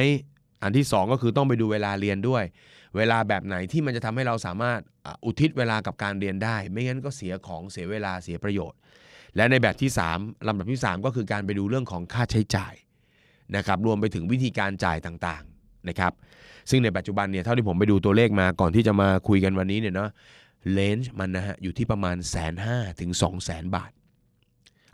[0.63, 2.45] อันที่สองก็คือต้องไปดูเวลาเรียนด้วย
[2.97, 4.81] เวลาแบบไหนที่มันจะทำให้เราสามารถ
[5.25, 8.79] อุทิศเวลากับการเรียนได้ ไม่งั้นก็เสียของเสียเวลาเสียประโยชน์
[9.37, 12.75] และในแบบที่ 3ลำดับที่ 3 ก็คือการไปดูเรื่องของค่าใช้จ่าย
[13.57, 16.13] นะครับรวมไปถึงวิธีการจ่ายต่างๆนะครับ
[16.71, 20.11] ซึ่งในปัจจุบันเนี่ยเท่าที่ผมไปดูตัวเลขมาก่อนที่จะมาคุยกันวันนี้เนี่ยเนาะ
[20.73, 23.91] เลนจ์มันนะฮะอยู่ที่ประมาณแสนห้าถึงสองแสนบาท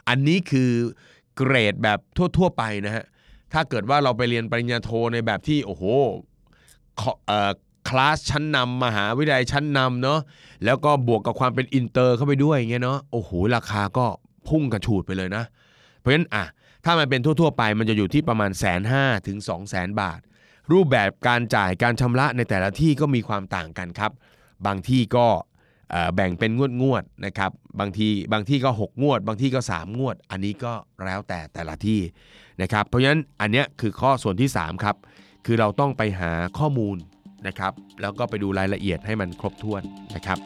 [0.08, 0.70] อันนี้คือ
[1.36, 1.98] เกรดแบบ
[2.38, 3.04] ทั่ว ๆ ไปนะฮะ
[3.52, 5.84] ถ้าเกิดว่าเราไปเรียนปริญญาโทในแบบที่โอ้โห
[7.26, 10.20] เอ่อคลาสชั้นนำมหาวิทยาลัยชั้นนำเนาะ
[10.64, 14.06] แล้วก็บวกกับความเป็นอินเตอร์เข้าไปด้วยอย่างเงี้ยเนาะโอ้โหราคาก็
[14.48, 15.44] พุ่งกระฉูดไปเลยนะ
[15.98, 16.44] เพราะฉะนั้นอะ
[16.84, 20.20] ถ้ามันเป็นทั่ว ๆ ไปมันจะอยู่ที่ประมาณแสนห้าถึงสองแสนบาท
[20.72, 24.12] รูปแบบการจ่ายการชำระในแต่ละที่ก็มีความต่างกันครับ
[24.66, 25.26] บางที่ก็
[26.14, 30.72] แบ่งเป็นงวดงวดๆนะครับบางทีบางที่ก็ 6 งวด บางที่ก็ 3 งวด อันนี้ก็
[31.06, 32.00] แล้วแต่แต่ละที่
[32.62, 34.96] นะครับเพราะฉะนั้นอันเนี้ยคือข้อส่วนที่ 3 ครับ
[35.46, 36.96] คือเราต้องไปหาข้อมูล
[37.46, 39.82] นะครับ แล้วก็ไปดูรายละเอียดให้มันครบถ้วน
[40.16, 40.38] นะครับ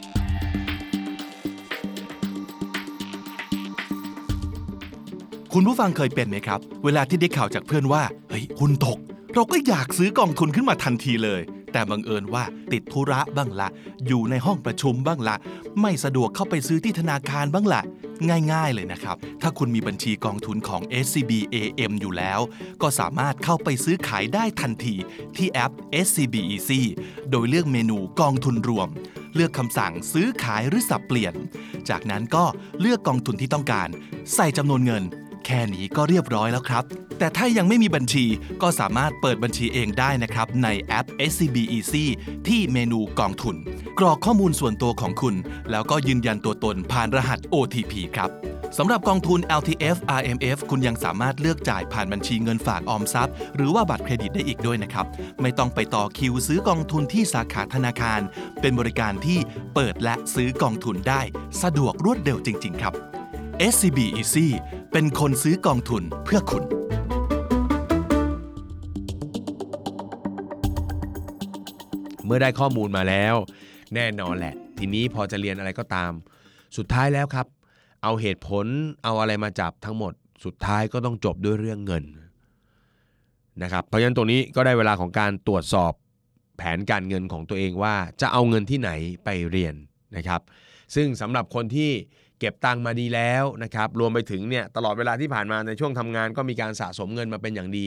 [5.52, 8.98] คุณผู้ฟังเคยเป็นไหมครับ เวลาที่ได้ข่าวจากเพื่อนว่า เฮ้ยหุ้นตก
[9.34, 11.40] เราก็อยากซื้อกองทุนขึ้นมาทันทีเลย
[11.72, 13.68] แต่บังเอิญว่าติดธุระบ้างละ
[14.06, 15.36] อยู่ในห้องประชุมบ้างละ
[15.80, 17.82] ไม่สะดวกเข้าไปซื้อที่ธนาคารบ้างละ
[18.52, 22.40] ง่ายๆเลยนะครับ ถ้าคุณมีบัญชีกองทุนของ SCB AM อยู่แล้ว
[22.82, 24.94] ก็สามารถเข้าไปซื้อขายได้ทันที
[25.36, 25.72] ที่แอป
[26.06, 26.80] SCB Easy
[27.30, 28.88] โดยเลือกเมนูกองทุนรวม
[29.34, 31.34] เลือกคำสั่งซื้อขายหรือสับเปลี่ยน
[31.88, 32.44] จากนั้นก็
[32.80, 33.88] เลือกกองทุนที่ต้องการ
[34.34, 35.04] ใส่จำนวนเงิน
[35.50, 36.84] แค่นี้ก็เรียบร้อยแล้วครับ
[37.18, 38.24] แต่ถ้ายังไม่มีบัญชี
[38.62, 42.04] ก็สามารถเปิดบัญชีเองได้นะครับ ในแอป SCB Easy
[42.48, 43.56] ที่เมนูกองทุน
[43.98, 45.34] กรอกข้อมูลส่วนตัวของคุณ
[45.70, 48.30] แล้วก็ยืนยันตัวตนผ่านรหัส OTP ครับ
[48.78, 55.06] สำหรับกองทุน LTF RMF คุณยังสามารถเลือกจ่ายผ่านบัญชีเงินฝากออมทรัพย์ หรือว่าบัตรเครดิตได้อีกด้วยนะครับ
[55.42, 58.20] ไม่ต้องไปต่อคิวซื้อกองทุนที่สาขาธนาคาร
[58.60, 59.38] เป็นบริการที่
[59.74, 61.20] เปิดและซื้อกองทุนได้
[61.62, 62.94] สะดวกรวดเร็วจริง ๆ ครับ
[63.60, 64.46] SCB Easy
[64.92, 66.64] เป็นคนซื้อกองทุนเพื่อคุณ
[72.24, 73.34] เมื่อได้ข้อมูลมาแล้ว
[73.94, 76.12] แน่นอนแหละ ทีนี้พอจะเรียนอะไรก็ตาม
[76.76, 77.46] สุดท้ายแล้วครับ
[78.02, 78.66] เอาเหตุผล
[79.04, 80.12] เอาอะไรมาจับทั้งหมด
[80.44, 82.04] สุดท้ายก็ต้องจบด้วยเรื่องเงิน
[83.62, 85.92] นะครับเพราะฉะนั้นตรงนี้ก็ได้เวลาของการตรวจสอบ
[86.56, 88.90] แผนการเงินของตัวเองว่าจะเอาเงินที่ไหน
[89.24, 89.74] ไปเรียน
[90.16, 90.40] นะครับ
[90.94, 91.90] ซึ่งสำหรับคนที่
[92.38, 97.86] เก็บตังมาดีแล้วนะครับรวมไปถึงเนี่ยตลอดเวลาที่ผ่านมาในช่วงทำงานก็มีการสะสมเงินมาเป็นอย่างดี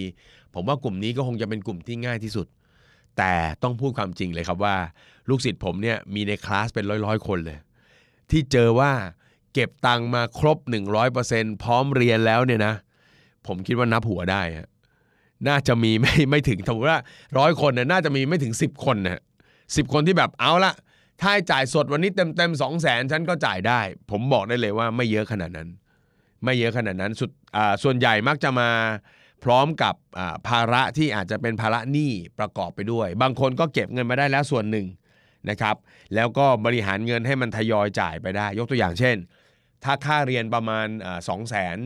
[0.56, 2.48] ผมว่ากลุ่มนี้ก็คงจะเป็นกลุ่มที่ง่ายที่สุด
[3.18, 3.34] แต่
[3.64, 4.76] ต้องพูดความจริงเลยครับว่า
[5.30, 7.58] ลูกศิษย์ผมเนี่ยมีในคลาสเป็นร้อยๆ คนเลย
[8.32, 8.92] ที่เจอว่า
[9.54, 10.58] เก็บตังมาครบ
[11.12, 12.74] 100%พร้อมเรียนแล้วเนี่ยนะ
[13.48, 14.70] ผมคิดว่านับหัวได้ฮะ
[15.48, 17.00] น่าจะมีไม่ไม่ถึงสมมติว่า
[17.38, 19.22] ร้อยคนเนี่ยน่าจะมีไม่ถึง 10 คนนะ
[19.76, 20.74] สิบคนที่แบบเอาละ
[21.22, 23.80] ถ้าจ่ายสดวันนี้เต็มเต็มสองแสนฉันก็จ่ายได้
[24.12, 25.70] ผมบอกได้เลยว่าไม่เยอะขนาดนั้น
[26.44, 28.70] ไม่เยอะขนาดนั้นสุดอ่าส่วนใหญ่มักจะมา
[29.44, 34.88] พร้อมกับอ่าภาระที่อาจจะเป็นภาระหนี้ประกอบไปด้วย บางคนก็เก็บเงินมาได้แล้วส่วนหนึ่ง
[35.50, 35.76] นะครับ
[36.16, 39.18] แล้วก็บริหารเงินให้มันทยอยจ่ายไปได้ ยกตัวอย่างเช่น
[39.84, 40.88] ถ้าค่าเรียนประมาณ
[41.30, 41.78] สองแสน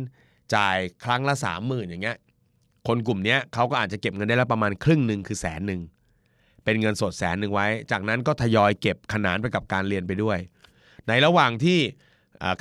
[0.56, 2.18] จ่ายครั้งละสามหมื่นอย่างเงี้ย
[2.88, 5.82] คนกลุ่มนี้เขาก็อาจจะเก็บเงินได้แล้วประมาณครึ่งหนึ่งคือแสนหนึ่ง
[6.66, 10.38] เป็นเงินสดแสนหนึ่งไว้ จากนั้นก็ทยอยเก็บขนานไปกับการเรียนไปด้วย
[11.08, 11.80] ในระหว่างที่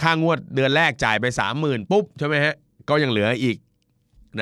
[0.02, 1.24] ค่างวดเดือนแรกจ่ายไป
[1.58, 2.54] 30,000 ปุ๊บใช่ไหมฮะ
[2.88, 3.56] ก็ยังเหลืออีก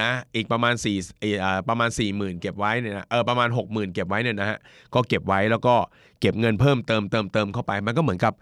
[0.01, 4.59] นะอีกประมาณ4เอ่ประมาณ 40,000 เก็บไว้เนี่ยนะเออประมาณ 60,000 เก็บไว้เนี่ยนะฮะ
[4.95, 5.75] ก็เก็บไว้แล้วก็
[6.21, 8.35] เก็บเงินเพิ่มเติมเติมเติมเข้าไปมันก็เหมือนกับ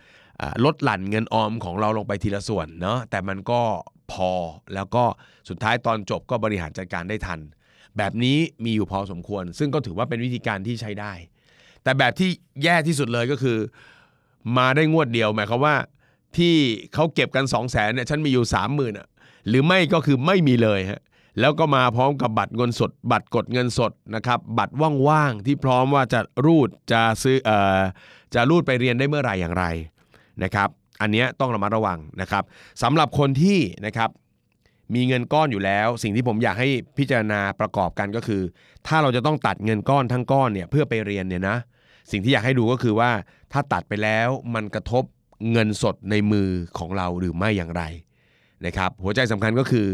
[0.64, 3.60] ลดหลั่นเงินออมของเราลงไปทีละส่วนเนาะแต่มันก็
[4.12, 4.32] พอ
[4.74, 5.04] แล้วก็
[5.48, 7.40] สุดท้ายตอนจบก็บริหารจัดการได้ทัน
[7.98, 11.12] แบบนี้มีอยู่พอสมควร ซึ่งก็ถือว่าเป็นวิธีการที่ใช้ได้
[11.82, 12.30] แต่แบบที่
[12.62, 13.58] แย่ที่สุดเลยก็คือ
[14.56, 15.76] มาได้งวดเดียวหมายความว่า
[16.36, 16.54] ที่
[16.94, 19.08] เขาเก็บกัน 2 0 0แสนเนี่ยฉันมีอยู่ 3 0,000อะ
[19.48, 21.00] หรือไม่ก็คือไม่มีเลยฮะ
[21.40, 24.74] แล้วก็มาพร้อมกับบัตรเงินสด บัตรกดเงินสดนะครับบัตร
[25.08, 27.80] ว่างๆที่พร้อมว่าจะรูดจะซื้อเอ่อ
[28.34, 29.64] จะรูดไปเรียนได้เมื่อไหร่อย่างไร
[30.42, 30.68] นะครับ
[31.00, 32.44] อันเนี้ยต้องระมัดระวังนะครับ
[32.82, 34.10] สำหรับคนที่นะครับ
[34.94, 38.42] มีเงินก้อนอยู่แล้ว สิ่งที่ผมอยากให้พิจารณาประกอบกันก็คือ
[38.86, 41.56] ถ้าเราจะต้องตัดเงินก้อนทั้งก้อนเนี่ยเพื่อไปเรียนเนี่ยนะ
[42.10, 43.10] สิ่งที่อยากให้ดูก็คือว่า
[43.52, 45.04] ถ้าตัดไปแล้วมันกระทบ
[45.52, 46.48] เงินสดในมือ
[46.78, 47.82] ของเราหรือไม่อย่างไร
[48.66, 49.86] นะครับหัวใจสำคัญก็คือ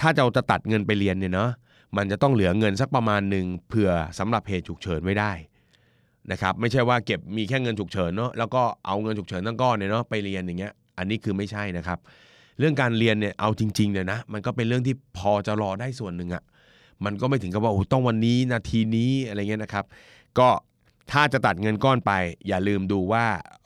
[0.00, 1.50] ถ้าเราจะตัดเงินไปเรียนเนี่ยเนาะ
[1.96, 5.32] มันจะต้องเหลือเงินสักประมาณหนึ่งเผื่อสำหรับเหตุฉุกเฉินไว้ได้
[6.32, 11.98] นะครับไม่ใช่ว่าเก็บมีแค่เงินฉุกเฉินเนาะแล้วก็เอาเงินฉุกเฉินทั้งก้อนเนี่ยเนาะไปเรียนอย่างเงี้ยอันนี้คือไม่ใช่นะครับ
[12.60, 16.42] เรื่องการเรียนเนี่ยเอาจริงๆเนี่ยนะมันก็เป็นเรื่องที่พอจะรอได้ส่วนหนึ่งอะ
[17.04, 19.84] มันก็ไม่ถึงกับว่าโอ้ต้องวันนี้นาทีนี้อะไรเงี้ยนะครับ
[20.38, 20.48] ก็
[21.12, 22.12] ถ้าจะตัดเงินก้อนไป
[22.48, 23.24] อย่าลืมดูว่า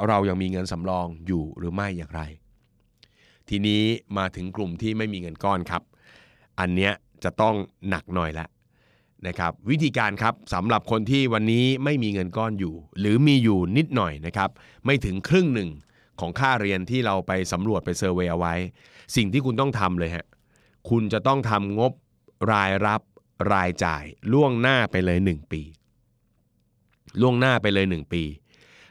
[0.09, 2.22] เรายังมีเงินสำรองอยู่หรือไม่อย่างไร
[3.48, 3.83] ทีนี้
[4.18, 5.83] มาถึงกลุ่มที่ไม่มีเงินก้อนครับ
[6.61, 6.92] อันเนี้ย
[7.24, 7.54] จะต้อง
[7.88, 8.46] หนักหน่อยละ
[9.26, 14.50] นะครับวิธีการครับสำหรับคนที่วันนี้ไม่มีเงินก้อนอยู่ หรือมีอยู่นิดหน่อยนะครับ
[14.85, 15.70] ไม่ถึงครึ่งหนึ่ง
[16.20, 18.55] ของค่าเรียนที่เราไปสำรวจไปเซอร์เวยเอาไว้
[19.16, 20.27] สิ่งที่คุณต้องทำเลยฮะ
[20.90, 21.92] คุณจะต้องทำงบ
[22.53, 23.00] รายรับ
[23.53, 25.62] รายจ่ายล่วงหน้าไปเลย 1 ปี
[27.20, 28.22] ล่วงหน้าไปเลย 1 ปี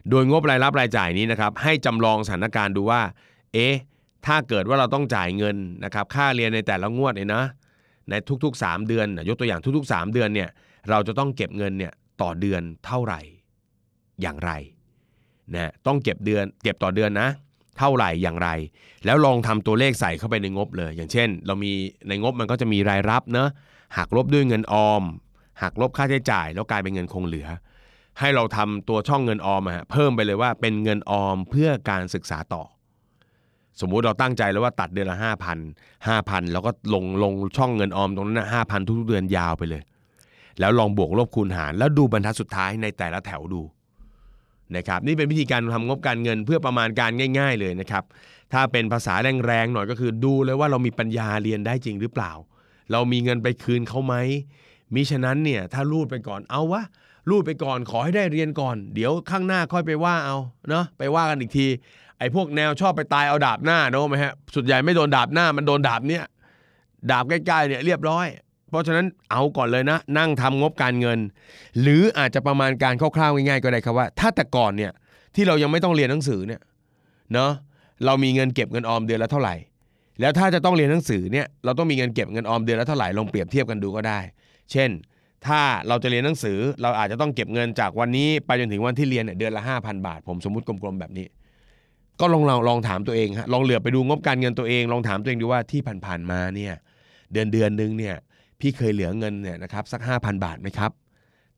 [0.10, 3.02] โดยงบรายรับรายจ่ายนี้นะครับ ให้จำลองสถานการณ์ดูว่า
[3.54, 3.76] เอ๊ะ
[4.26, 7.44] ถ้าเกิดว่าเราต้องจ่ายเงินนะครับค่าเรียนในแต่ละงวดเนี่ยนะ
[8.10, 10.50] ในทุก ๆ 3 เดือนนะยกตัวอย่างทุก ๆ 3 เดือนเนี่ย
[10.90, 13.22] เราจะต้องเก็บเงินเนี่ยต่อเดือนเท่าไหร่
[14.22, 14.52] อย่างไร
[15.54, 17.30] นะต้องเก็บเดือนเก็บต่อเดือนนะ
[17.78, 18.50] เท่าไหร่อย่างไร
[19.06, 21.72] แล้วลองทำตัวเลขใส่เข้าไปในงบเลย อย่างเช่น เรามี
[22.08, 23.50] ในงบมันก็จะมีรายรับเนอะ
[23.98, 25.04] หักลบด้วยเงินออม
[25.62, 27.48] หักลบค่าใช้จ่าย แล้วกลายเป็นเงินคงเหลือ
[28.20, 32.64] ให้เราทำตัวช่องเงินออมอะฮะเพิ่มไปเลยว่าเป็นเงินออมเพื่อการศึกษาต่อ
[33.80, 35.58] สมมุติเราตั้งใจแล้วว่าตัดเดือนละห้าพัน
[36.08, 39.82] ห้าพันแล้วก็ลงลงช่องเงินออมตรงนั้นห้าพันทุกๆเดือนยาวไปเลย
[40.60, 43.62] แล้วลองบวกลบคูณหารแล้วดูบรรทัดสุดท้ายในแต่ละแถวดู
[44.78, 48.04] นะครับนี่เป็นวิธีการทำงบการเงินเพื่อประมาณการง่าย ๆเลยนะครับ
[48.54, 49.14] ถ้าเป็นภาษา
[49.46, 52.32] แรงๆหน่อยก็คือดูเลยว่าเรามีปัญญาเรียนได้จริงหรือเปล่า
[52.92, 54.16] เรามีเงินไปคืนเขาไหม
[54.94, 56.84] มิฉะนั้นเนี่ยถ้ารูดไปก่อนเอาวะ
[57.30, 60.38] รูดไปก่อนขอให้ได้เรียนก่อน เดี๋ยวข้างหน้าค่อยไปว่าเอา
[60.70, 61.68] เนาะไปว่ากันอีกที
[62.20, 66.24] ไอ้พวกแนวชอบไปตายเอาดาบหน้าเนอะไหมฮะสุดใหญ่ไม่โดนดาบหน้ามันโดนดาบเนี่ย
[67.12, 68.28] ดาบใกล้ๆเนี่ยเรียบร้อย
[68.74, 71.20] เพราะฉะนั้นเอาก่อนเลยนะ นั่งทำงบการเงิน
[71.82, 74.92] หรืออาจจะประมาณการคร่าวๆง่ายๆก็ได้ครับว่า ถ้าแต่ก่อนเนี่ย
[75.36, 76.62] ที่เรายังไม่ต้องเรียนหนังสือเนี่ย
[77.34, 77.52] เนาะ
[78.06, 79.56] เรามีเงินเก็บเงินออมเดือนละเท่าไหร่
[80.22, 84.20] แล้วถ้าจะต้องเรียนหนังสือเนี่ยเราต้องมีเงินเก็บเงินออมเดือนละเท่าไหร่ลองเปรียบเทียบกันดูก็ได้
[84.72, 84.90] เช่น
[85.46, 91.28] ถ้าเราจะเรียนหนังสือ เราอาจจะต้องเก็บเงินจากวันนี้ไปจนถึงวันที่เรียนเนี่ยเดือนละ5,000 บาท ผมสมมติกลมๆแบบนี้
[92.20, 96.74] ก็ลองลองลองถามตัวเองฮะลองเหลือไปดูงบการเงินตัวเอง ลองถามตัวเองดูว่าที่ผ่านๆมาเนี่ย
[97.34, 98.16] เดือนเดือนนึงเนี่ย
[98.60, 100.92] พี่เคยเหลือเงินเนี่ยนะครับสัก 5,000 บาทไหมครับ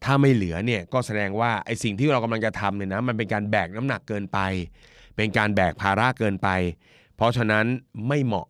[0.03, 4.39] ถ้าไม่เหลือเนี่ยก็แสดงว่าไอ้สิ่งที่เรากำลังจะทำเนี่ยนะมันเป็นการแบกน้ำหนักเกินไป
[5.15, 6.49] เป็นการแบกภาระเกินไป
[7.15, 7.65] เพราะฉะนั้น
[8.07, 8.47] ไม่เหมาะ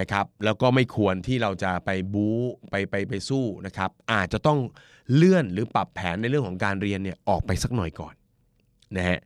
[0.00, 2.36] นะครับแล้วก็ไม่ควรที่เราจะไปบู๊
[2.70, 4.58] ไปไปไปสู้นะครับอาจจะต้อง
[5.14, 8.14] เลื่อนหรือปรับแผนในเรื่องของการเรียนเนี่ยออกไปสักหน่อยก่อน
[8.96, 9.20] นะฮะ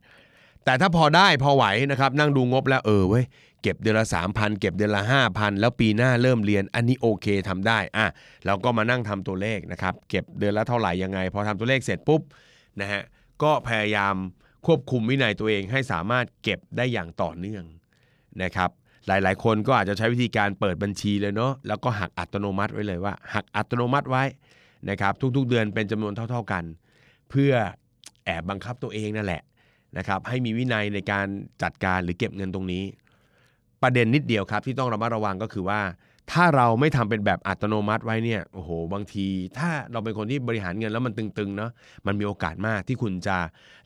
[0.65, 3.25] แต่ถ้าพอได้พอไหวนะครับนั่งดูงบแล้วเออเว้ย
[3.61, 8.05] เก็บเดือนละ 3,000 เก็บเดือนละ 5,000 แล้วปีหน้าเริ่มเรียนอันนี้โอเคทำได้อะ
[8.45, 12.21] เราก็มานั่งทำตัวเลขนะครับเก็บเดือนละเท่าไหร่ยังไง พอทำตัวเลขเสร็จปุ๊บ
[12.81, 13.01] นะฮะ
[13.43, 14.15] ก็พยายาม
[14.65, 17.63] ควบคุมวินัยตัวเองให้สามารถเก็บได้อย่างต่อเนื่อง
[18.43, 18.69] นะครับ
[19.07, 24.23] หลาย ๆ คนก็อาจจะใช้วิธีการเปิดบัญชีเลยเนาะแล้วก็หักอัตโนมัติไว้เลยว่า หักอัตโนมัติไว้
[24.89, 26.63] นะครับทุกๆเดือนเป็นจำนวนเท่า ๆกัน
[27.29, 27.53] เพื่อ
[28.25, 29.41] แอบบังคับตัวเองนั่นแหละ
[29.97, 31.27] นะครับให้มีวินัยในการ
[31.63, 32.83] จัดการหรือเก็บเงินตรงนี้
[33.83, 35.81] ประเด็นนิดเดียวครับที่ต้องระมัดระวังก็คือว่า
[36.31, 41.71] ถ้าเราไม่ทำเป็นแบบอัตโนมัติไว้เนี่ยโอ้โห บางที ถ้าเราเป็นคนที่บริหารเงินแล้วมันตึงๆเนาะ
[42.07, 43.37] มันมีโอกาสมากที่คุณจะ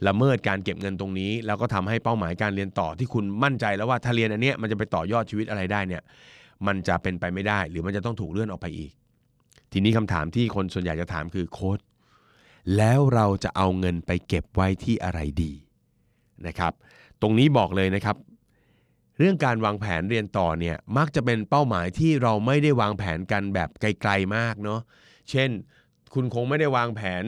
[0.07, 6.01] ละเมิดการเก็บเงินตรงนี้ แล้วก็ทำให้เป้าหมายการเรียนต่อที่คุณมั่นใจแล้วว่าถ้าเรียนอันเนี้ยมันจะไปต่อยอดชีวิตอะไรได้เนี่ย
[6.67, 8.91] มันจะเป็นไปไม่ได้ หรือมันจะต้องถูกเลื่อนออกไปอีก
[9.71, 11.79] ทีนี้คำถามที่คนส่วนใหญ่จะถามคือโค้ด
[12.77, 15.51] แล้วเราจะเอาเงินไปเก็บไว้ที่อะไรดี
[16.47, 16.73] นะครับ
[17.21, 18.15] ตรงนี้บอกเลยนะครับ
[19.19, 24.81] เรื่องการวางแผนเรียนต่อเนี่ยมักจะเป็นเป้าหมายที่เราไม่ได้วางแผนกันแบบไกลๆมากเนาะ
[25.29, 25.49] เช่น
[26.13, 27.23] คุณคงไม่ได้วางแผน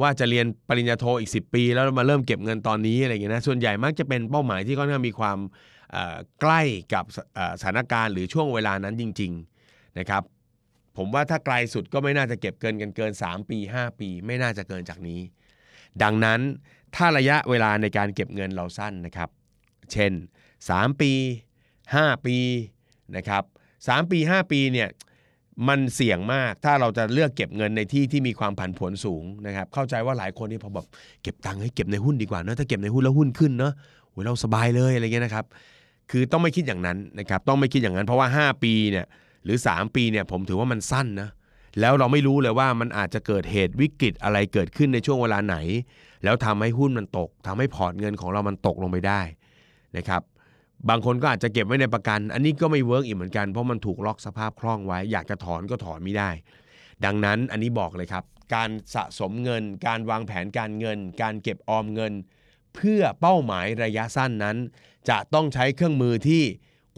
[0.00, 5.38] ว่าจะเรียนปริญญาโทอีก 10 ปี แล้วมาเริ่มเก็บเงินตอนนี้อะไรอย่างเงี้ยนะส่วนใหญ่มักจะเป็นเป้าหมายที่ค่อนข้างมีความ
[6.40, 6.62] ใกล้
[6.94, 9.32] กับสเอ่อสถานการณ์หรือช่วงเวลานั้นจริง
[9.66, 10.22] ๆนะครับ
[10.96, 15.20] ผมว่าถ้าไกลสุดก็ไม่น่าจะเก็บเกินกันเกิน 3 ปี 5 ปี ไม่น่าจะเกินจากนี้
[16.02, 16.40] ดังนั้น
[16.96, 19.28] ถ้าระยะเวลาในการเก็บเงินเราสั้นนะครับ
[19.92, 20.12] เช่น
[20.58, 21.12] 3 ปี
[21.66, 22.36] 5 ปี
[23.16, 23.42] นะครับ
[23.76, 24.88] 3ปี 5 ปีเนี่ย
[25.68, 30.86] มันเสี่ยงมากถ้าเราจะเลือกเก็บเงินในที่ที่มีความผันผวนสูงนะครับเข้าใจว่าหลายคนนี่พอแบบ
[31.22, 33.72] เก็บตังค์ให้เก็บในหุ้นดีกว่าเนอะถ้าเก็บในหุ้นแล้วหุ้นขึ้นเนอะ
[34.10, 35.44] โอ้ยเราสบายเลยอะไรเงี้ยนะครับ
[36.10, 39.06] คือต้องไม่คิดอย่างนั้นนะครับต้องไม่คิดอย่างนั้นเพราะว่า 5 ปีเนี่ย
[39.44, 41.28] หรือ 3 ปีเนี่ยผมถือว่ามันสั้นนะ
[41.80, 45.56] แล้วเราไม่รู้เลยว่ามันอาจจะเกิดเหตุวิกฤตอะไรเกิดขึ้นในช่วงเวลาไหน
[46.24, 49.20] แล้วทำให้หุ้นมันตกทำให้ port เงินของเรามันตกลงไปได้
[49.96, 50.22] นะครับ
[50.88, 56.30] บางคนก็อาจจะเก็บไว้ในประกัน อันนี้ก็ไม่ work อีกเหมือนกัน เพราะมันถูกล็อกสภาพคล่องไว้ อยากจะถอนก็ถอนไม่ได้
[57.04, 58.24] ดังนั้นอันนี้บอกเลยครับ
[58.54, 62.12] การสะสมเงิน การวางแผนการเงิน การเก็บออมเงิน
[62.74, 64.56] เพื่อเป้าหมายระยะสั้นนั้น
[65.08, 66.42] จะต้องใช้เครื่องมือที่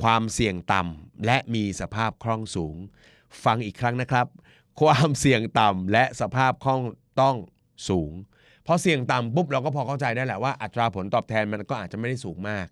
[0.02, 2.76] ความเสี่ยงต่ำและมีสภาพคล่องสูง
[3.44, 4.26] ฟังอีกครั้งนะครับ
[4.80, 6.82] ความเสี่ยงต่ำและสภาพคล่อง
[7.20, 7.36] ต้อง
[7.88, 8.12] สูง
[8.66, 12.66] พอเสี่ยงต่ำปุ๊บเราก็พอเข้าใจได้แหละว่าอัตราผลตอบแทนมันก็อาจจะไม่ได้สูงมาก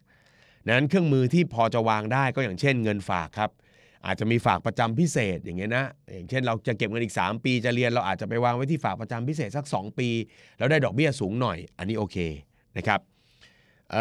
[0.68, 3.50] นั้นเครื่องมือที่พอจะวางได้ก็อย่างเช่นเงินฝากครับ
[4.06, 10.08] อาจจะมีฝากประจำพิเศษอย่างเงี้ยนะอย่างเช่นเราจะเก็บเงินอีก 3 ปีจะเรียนเราอาจจะไปวางไว้ที่ฝากประจำพิเศษสัก 2 ปี
[10.58, 12.16] แล้วได้ดอกเบี้ยสูงหน่อย อันนี้โอเค
[12.76, 13.00] นะครับ
[13.92, 13.94] เ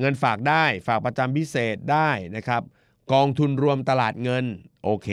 [0.00, 2.62] เงินฝากได้ฝากประจำพิเศษได้นะครับ
[3.12, 4.44] กองทุนรวมตลาดเงิน
[4.84, 5.10] โอเค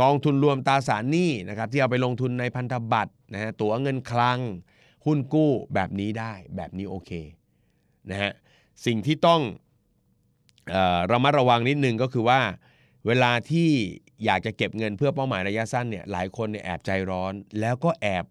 [0.00, 4.38] กองทุนรวมตราสารหนี้นะครับที่เอาไปลงทุนในพันธบัตรนะฮะตั๋วเงินคลัง
[5.06, 7.10] หุ้นกู้แบบนี้ได้แบบนี้โอเค
[8.10, 8.32] นะฮะ
[8.86, 9.40] สิ่งที่ต้อง
[11.12, 12.40] ระมัดระวังนิดนึงก็คือว่า
[13.06, 13.68] เวลาที่
[14.24, 18.24] อยากจะเก็บเงินเพื่อเป้าหมายระยะสั้นเนี่ยหลายคนเนี่ยแอบใจร้อน แล้วก็แอบ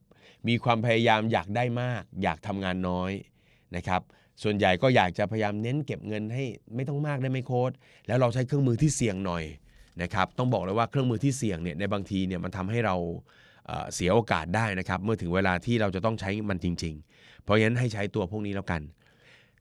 [0.48, 3.12] มีความพยายามอยากได้มาก อยากทำงานน้อย
[3.76, 4.02] นะครับ
[4.44, 6.44] ส่วนใหญ่ก็อยากจะพยายามเน้นเก็บเงินให้
[6.76, 7.72] ไม่ต้องมากได้ไหมโค้ด
[8.08, 9.44] แล้วเราใช้เครื่องมือที่เสี่ยงหน่อย
[10.02, 12.96] นะครับต้องบอกเลยว่าเครื่องมือที่เสี่ยงเนี่ยในบางทีเนี่ยมันทำให้เรา
[13.65, 18.82] เเสียโอกาสได้นะครับเมื่อถึงเวลาที่เราจะต้องใช้มันจริง ๆ เพราะฉะนั้นให้ใช้ตัวพวกนี้แล้วกัน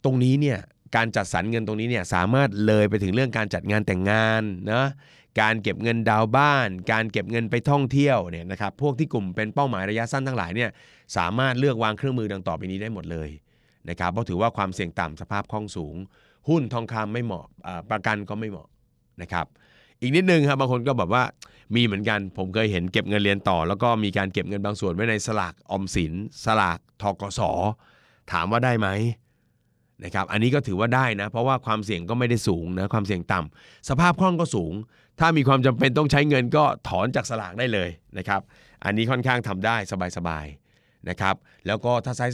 [0.05, 0.59] ตรงนี้เนี่ย
[0.97, 4.87] การจัดสรรเงินตรงนี้เนี่ยสามารถเลยไปถึงเรื่องการจัดงานแต่งงานนะ
[5.41, 10.71] การเก็บเงินดาวบ้าน การเก็บเงินไปท่องเที่ยวเนี่ยนะครับพวกที่กลุ่มเป็นเป้าหมายระยะสั้นทั้งหลายเนี่ย
[11.17, 13.31] สามารถเลือกวางเครื่องมือดังต่อไปนี้ได้หมดเลย
[13.89, 15.97] นะครับเพราะถือว่าความเสี่ยงต่ำสภาพคล่องสูง
[16.49, 17.47] หุ้นทองคำไม่เหมาะ
[17.91, 18.69] ประกันก็ไม่เหมาะ
[19.23, 19.47] นะครับ
[20.01, 21.23] อีกนิดนึงครับบางคนก็แบบว่า
[21.75, 26.13] มีเหมือนกันผมเคยเห็นเก็บเงินเรียนต่อ แล้วก็มีการเก็บเงินบางส่วนไว้ในสลากออมสิน
[26.45, 27.41] สลากทกส
[28.33, 28.89] ถามว่าได้ไหม
[30.05, 34.75] นะครับอันนี้ก็ถือว่าได้นะ เพราะว่าความเสี่ยงก็ไม่ได้สูงนะความเสี่ยงต่ำสภาพคล่องก็สูง
[35.21, 38.41] ถ้ามีความจำเป็นต้องใช้เงินก็ถอนจากสลากได้เลยนะครับ
[38.85, 39.77] อันนี้ค่อนข้างทำได้
[40.17, 41.35] สบายๆนะครับ
[41.67, 42.27] แล้วก็ถ้าใช้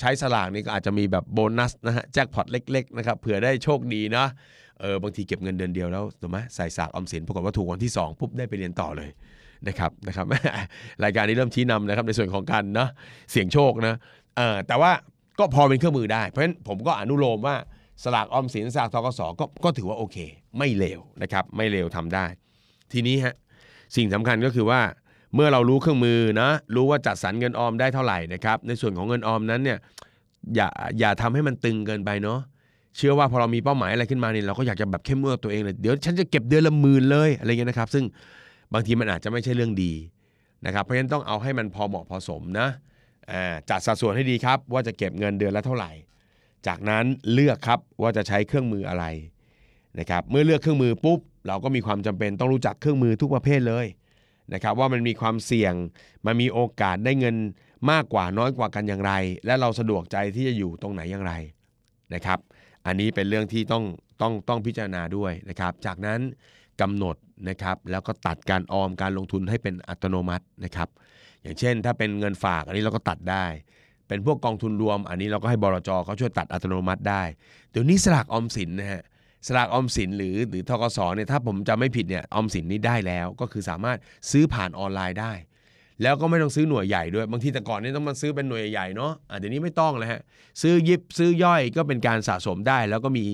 [0.00, 4.26] ใช้สลากนี่ก็อาจจะมีแบบโบนัสนะฮะแจ็คพอตเล็กๆนะครับเผื่อได้โชคดีนะ
[4.80, 9.10] เออบางทีเก็บเงินเดือนเดียวแล้วถูกไหมใส่สากออมสินปรากฏว่าถูกวันที่2ปุ๊บได้ไปเรียนต่อเลย
[9.68, 10.26] นะครับนะครับ
[11.04, 12.90] รายการนี้เริ่มชี้นำนะครับในส่วนของการเนาะ
[13.30, 13.96] เสี่ยงโชคนะ
[14.36, 14.92] เออแต่ว่า
[15.38, 17.56] ก็พอเป็นเครื่องมือได้ เพราะฉะนั้นผมก็อนุโลมว่า
[18.04, 20.16] สลากออมสินสลากทกสก็ก็ถือว่าโอเค
[20.58, 22.26] ไม่เลวนะครับไม่เลวทำได้
[22.92, 23.34] ทีนี้ฮะ
[23.96, 24.80] สิ่งสำคัญก็คือว่า
[25.34, 29.78] เมื่อเรารู้เครื่องมือนะรู้ว่าจัดสรรเงินออมได้เท่าไหร่นะครับในส่วนของเงินออมนั้นเนี่ย
[30.54, 30.68] อย่า
[30.98, 32.38] อย่าทำให้มันตึงเกินไปเนาะ
[32.96, 38.04] เชื่อว่าพอเรามีเป้าหมายอะไรขึ้นมาเนี่ยเราก็อยากจะแบบเข้มงวดตัวเองเลยเดี๋ยวฉันจะเก็บเดือนละหมื่นเลยอะไรเงี้ยนะครับ ซึ่ง
[38.74, 39.92] บางทีมันอาจจะไม่ใช่เรื่องดี
[40.66, 42.68] นะครับเพราะฉะนั้นต้องเอาให้มันพอเหมาะพอสมนะ
[43.70, 45.90] จัดสัดส่วนให้ดีครับ ว่าจะเก็บเงินเดือนละเท่าไหร่
[46.66, 49.04] จากนั้นเลือกครับว่าจะใช้เครื่องมืออะไร
[49.98, 53.86] นะครับเมื่อเลือกเครื่องมือปุ๊บเราก็มีความจำเป็นต้องรู้จักเครื่องมือทุกประเภทเลย
[54.54, 55.74] นะครับว่ามันมีความเสี่ยง
[56.26, 57.36] มันมีโอกาสได้เงิน
[57.90, 59.12] มากกว่าน้อยกว่ากันอย่างไร
[59.46, 61.32] และเราสะดวกใจที่จะอยู่ตรงไหนอย่างไร
[62.14, 62.38] นะครับ
[62.86, 63.84] อันนี้เป็นเรื่องที่ต้อง
[64.20, 66.20] ต้องต้องพิจารณาด้วยนะครับ จากนั้น
[66.80, 67.16] กำหนด
[67.48, 70.88] นะครับแล้วก็ตัดการออมการลงทุนให้เป็นอัตโนมัตินะครับ
[71.42, 73.46] อย่างเช่น ถ้าเป็นเงินฝากอันนี้เราก็ตัดได้
[74.08, 77.22] เป็นพวกกองทุนรวม อันนี้เราก็ให้บลจเขาช่วยตัดอัตโนมัติได้
[77.70, 79.02] เดี๋ยวนี้สลากออมสินนะฮะ
[79.46, 83.98] สลากออมสินหรือหรือทกสเนี่ยถ้าผมจำไม่ผิดเนี่ยออมสินนี่ได้แล้ว ก็คือสามารถ
[84.30, 85.32] ซื้อผ่านออนไลน์ได้
[86.02, 90.20] แล้วก็ไม่ต้องซื้อหน่วยใหญ่ด้วย บางทีแต่ก่อนนี่ต้องมาซื้อเป็นหน่วยใหญ่เนาะอะเดี๋ยวนี้ไม่ต้องเลยฮะ
[90.62, 93.26] ซื้อยิบซื้อย่อยก็เป็นการสะสมได้ แล้วก็มี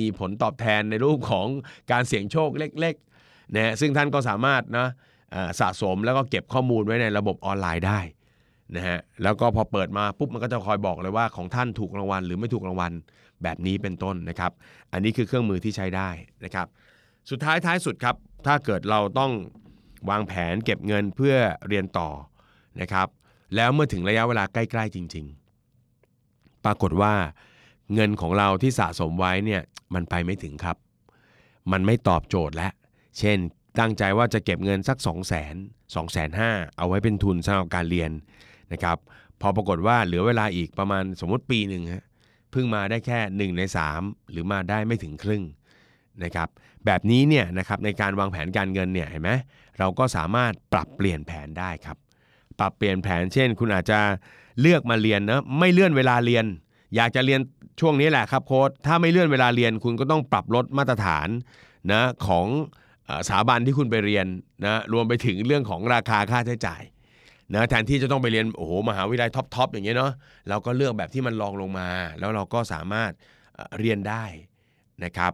[0.00, 1.46] มีผลตอบแทนในรูปของ
[1.92, 4.88] การเสี่ยงโชคเล็กๆนะซึ่งท่านก็สามารถนะ
[5.60, 8.00] สะสมแล้วก็เก็บข้อมูลไว้ในระบบออนไลน์ได้
[8.76, 12.92] นะฮะแล้วก็พอเปิดมาปุ๊บมันก็จะคอยบอกเลยว่าของท่านถูกรางวัลหรือไม่ถูกรางวัล
[13.42, 14.52] แบบนี้เป็นต้นนะครับ
[14.92, 16.08] อันนี้คือเครื่องมือที่ใช้ได้
[16.44, 16.66] นะครับ
[17.30, 18.16] สุดท้ายท้ายสุดครับ
[18.46, 19.32] ถ้าเกิดเราต้อง
[20.10, 21.36] วางแผนเก็บเงินเพื่อ
[21.68, 22.08] เรียนต่อ
[22.80, 23.08] นะครับ
[23.56, 25.26] แล้วเมื่อถึงระยะเวลาใกล้ๆจริง
[25.94, 27.12] ๆ ปรากฏว่า
[27.94, 29.62] เงินของเราที่สะสมไว้เนี่ย
[29.94, 30.76] มันไปไม่ถึงครับ
[31.72, 32.72] มันไม่ตอบโจทย์แล้ว
[33.18, 33.38] เช่น
[33.78, 35.24] ตั้งใจว่าจะเก็บเงินสัก 2 0 0 0 0 0
[35.94, 38.10] 2 5 0 0 0เอาไว้เป็นทุนสำหรับการเรียน
[38.72, 38.96] นะครับ
[39.40, 42.04] พอปรากฏว่าเหลือเวลาอีกประมาณสมมติปีหนึ่งฮะ
[42.50, 43.62] เพิ่งมาได้แค่ 1 ใน
[43.96, 45.42] 3 หรือมาได้ไม่ถึงครึ่ง
[46.24, 46.48] นะครับ
[46.86, 49.30] แบบนี้เนี่ยนะครับในการวางแผนการเงินเนี่ยเห็นไหม
[49.78, 51.96] เราก็สามารถปรับเปลี่ยนแผนได้ครับ
[52.58, 54.00] ปรับเปลี่ยนแผนเช่น คุณอาจจะ
[54.60, 56.44] เลือกมาเรียนนะไม่เลื่อนเวลาเรียน
[56.96, 57.40] อยากจะเรียน
[57.80, 61.28] ช่วงนี้แหละครับโค้ดถ้าไม่เลื่อนเวลาเรียนคุณก็ต้องปรับลดมาตรฐาน
[61.92, 62.46] นะของ
[63.26, 64.26] สถาบันที่คุณไปเรียน
[64.64, 66.82] นะรวมไปถึงเรื่องของราคาค่าใช้จ่าย
[67.54, 70.12] นะแทนที่จะต้องไปเรียนโอ้โหมหาวิทยาลัยท็อปๆอย่างเงี้ยเนาะ
[70.48, 71.88] เราก็เลือกแบบที่มันรองลงมา
[72.18, 73.10] แล้วเราก็สามารถ
[73.78, 74.24] เรียนได้
[75.04, 75.32] นะครับ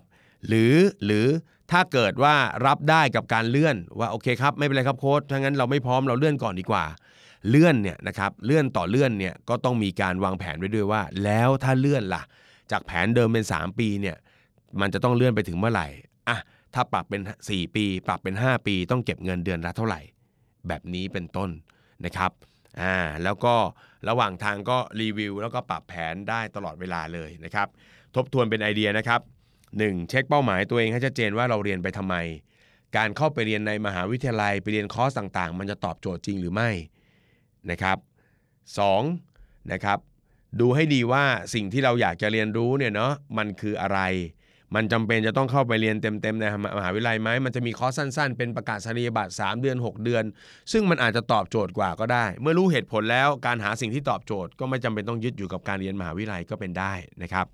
[0.48, 1.26] หรือหรือ
[1.70, 2.34] ถ้าเกิดว่า
[2.66, 6.84] รับได้กับการเลื่อนว่าโอเคครับไม่เป็นไรครับโค้ชถ้างั้นเราไม่พร้อมเราเลื่อนก่อนดีกว่า
[7.48, 12.22] เลื่อนเนี่ยนะครับเลื่อนต่อเลื่อนเนี่ยก็ต้องมีการวางแผนไว้ด้วยว่า แล้วถ้าเลื่อนล่ะ
[12.70, 14.16] จากแผนเดิมเป็น 3 ปีเนี่ย
[14.80, 15.86] มันจะต้องเลื่อนไปถึงเมื่อไหร่
[16.28, 16.38] อะ
[16.74, 20.00] ถ้าปรับเป็น 4 ปี ปรับเป็น 5 ปี ต้องเก็บเงินเดือนละเท่าไหร่
[20.68, 21.50] แบบนี้เป็นต้น
[22.04, 22.30] นะครับ
[22.80, 23.54] อ่าแล้วก็
[24.08, 27.68] ระหว่างทางก็รีวิวแล้วก็ปรับแผนได้ตลอดเวลาเลยนะครับ
[28.14, 29.20] ทบทวนเป็นไอเดียนะครับ
[29.64, 30.08] 1.
[30.08, 32.14] เช็คเป้าหมายตัวเองให้ชัดเจนว่าเราเรียนไปทำไม
[32.96, 36.70] การเข้าไปเรียนในมหาวิทยาลัยไปเรียนคอร์สต่างๆ มันจะตอบโจทย์จริงหรือไม่
[37.70, 37.98] นะครับ
[38.84, 39.72] 2.
[39.72, 39.98] นะครับ
[40.60, 44.00] ดูให้ดีว่าสิ่งที่เราอยากจะเรียนรู้เนี่ยเนาะมันคืออะไร
[44.74, 46.44] มันจำเป็นจะต้องเข้าไปเรียนเต็มๆใน
[46.78, 50.24] มหาวิทยาลัยไหมมันจะมีคอร์สสั้นๆ เป็นประกาศนียบัตร3เดือน 6 เดือน
[50.72, 57.46] ซึ่งมันอาจจะตอบโจทย์กว่าก็ได้ เมื่อรู้เหตุผลแล้วการหาสิ่งที่ตอบโจทย์ ก็ไม่จำเป็นต้องยึดอยู่กับการเรียนมหาวิทยาลัยก็เป็นได้นะครับ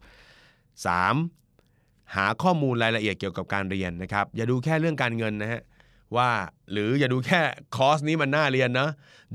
[0.85, 2.16] 3.
[2.16, 5.62] หาข้อมูลรายละเอียดเกี่ยวกับการเรียนนะครับ อย่าดูแค่เรื่องการเงินนะฮะ
[6.16, 6.31] ว่า
[6.72, 7.40] หรืออย่าดูแค่
[7.76, 8.88] คอร์สนี้มันน่าเรียนนะ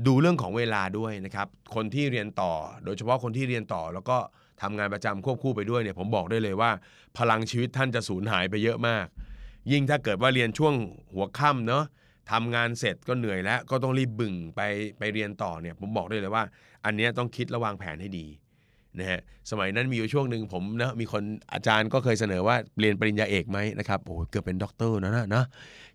[0.06, 2.52] ดูเรื่องของเวลาด้วยนะครับคนที่เรียนต่อ
[2.84, 4.18] โดยเฉพาะคนที่เรียนต่อแล้วก็
[4.62, 6.70] ทำงานประจำควบคู่ไปด้วยเนี่ยผมบอกได้เลยว่า
[7.18, 9.06] พลังชีวิตท่านจะสูญหายไปเยอะมาก
[9.70, 10.74] ยิ่งถ้าเกิดว่าเรียนช่วง
[11.14, 11.84] หัวค่ำเนาะ
[12.32, 14.60] ทำงานเสร็จก็เหนื่อยแล้ว ก็ต้องรีบบึ่งไป
[14.98, 16.44] ไปเรียนต่อเนี่ยผมบอกได้เลยว่า
[16.84, 18.26] อันนี้ต้องคิดและวางแผนให้ดี
[18.98, 25.44] นะฮะสมัยนั้นมีอยู่ช่วงหนึ่งผมนะมีคนอาจารย์ก็เคยเสนอว่าเรียนปริญญาเอกไหมนะครับโอ้เกือบเป็นด็อกเตอร์นะนะนะ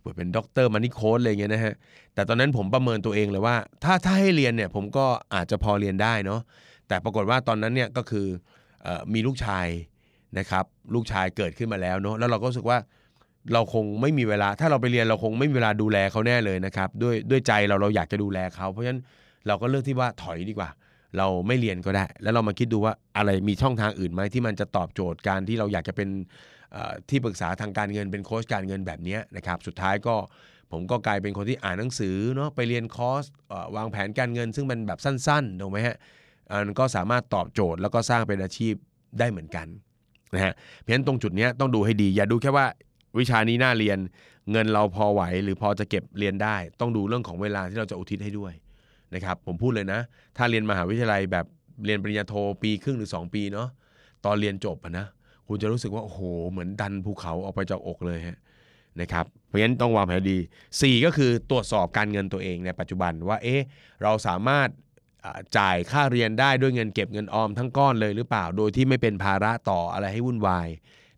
[0.02, 1.74] เกือบเป็นด็อกเตอร์ Money Coach อะไรเงี้ยนะฮะ
[2.14, 6.42] แต่ตอนนั้นผมประเมินตัวเองเลยว่า ถ้าถ้าให้เรียนเนี่ยผมก็อาจจะพอเรียนได้เนาะ
[6.88, 8.28] แต่ปรากฏว่าตอนนั้นเนี่ยก็คือ
[8.88, 9.68] อมีลูกชาย
[10.40, 12.78] นะครับ ลูกชายเกิดขึ้นมาแล้วเนาะแล้วเราก็รู้สึกว่า
[13.54, 19.02] เราคงไม่มีเวลา ถ้าเราไปเรียนเราคงไม่มีเวลาดูแลเขาแน่เลยนะครับด้วยด้วยใจเราเราอยากจะดูแลเขาเพราะฉะนั้น
[19.48, 20.70] เราก็เลือกที่ว่าถอยดีกว่า
[21.18, 26.10] เราไม่เรียนก็ได้ แล้วเรามาคิดดูว่าอะไรมีช่องทางอื่นไหมที่มันจะตอบโจทย์การที่เราอยากจะเป็น
[27.10, 30.16] ที่ปรึกษาทางการเงินเป็นโค้ชการเงินแบบนี้นะครับสุดท้ายก็
[30.72, 33.24] ผมก็กลายเป็นคนที่อ่านหนังสือเนาะไปเรียนคอร์ส
[33.76, 35.98] วางแผนการเงินซึ่งเป็นแบบสั้นๆถูกไหมฮะ
[36.52, 38.74] อันก็สามารถตอบโจทย์แล้วก็สร้างเป็นอาชีพ
[39.20, 39.68] ได้เหมือนกัน
[40.36, 42.66] นะฮะเพราะฉะนั้นตรงจุดนี้ต้องดูให้ดี อย่าดูแค่ว่า
[43.20, 43.98] วิชานี้น่าเรียน
[44.52, 48.54] เงินเราพอไหว หรือพอจะเก็บเรียนได้ ต้องดูเรื่องของเวลาที่เราจะอุทิศให้ด้วย
[49.14, 50.00] นะครับผมพูดเลยนะ
[50.38, 51.46] ถ้าเรียนมหาวิทยาลัยแบบ
[51.86, 53.68] เรียนปริญญาโทปีครึ่งหรือ 2 ปีเนาะ
[54.26, 55.06] ตอนเรียนจบอะนะ
[55.48, 56.22] คุณจะรู้สึกว่าโอ้โห
[56.52, 58.38] เหมือนดันภูเขาออกไปจากอกเลยฮะ
[59.02, 60.38] นะครับเพราะฉะนั้นต้องวางแผนดี
[60.72, 63.62] 4 ก็คือตรวจสอบการเงินตัวเองในปัจจุบันว่าเอ๊ะ
[64.04, 64.68] เราสามารถ
[65.58, 70.68] จ่ายค่าเรียนได้ด้วยเงินเก็บเงินออมทั้งก้อนเลยหรือเปล่า โดยที่ไม่เป็นภาระต่ออะไรให้วุ่นวาย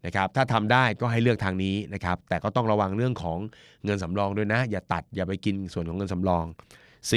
[0.05, 3.37] นะครับถ้าทำได้ก็ให้เลือกทางนี้นะครับแต่ก็ต้องระวังเรื่องของ
[3.85, 6.45] เงินสำรองด้วยนะ อย่าตัดอย่าไปกินส่วนของเงินสำรอง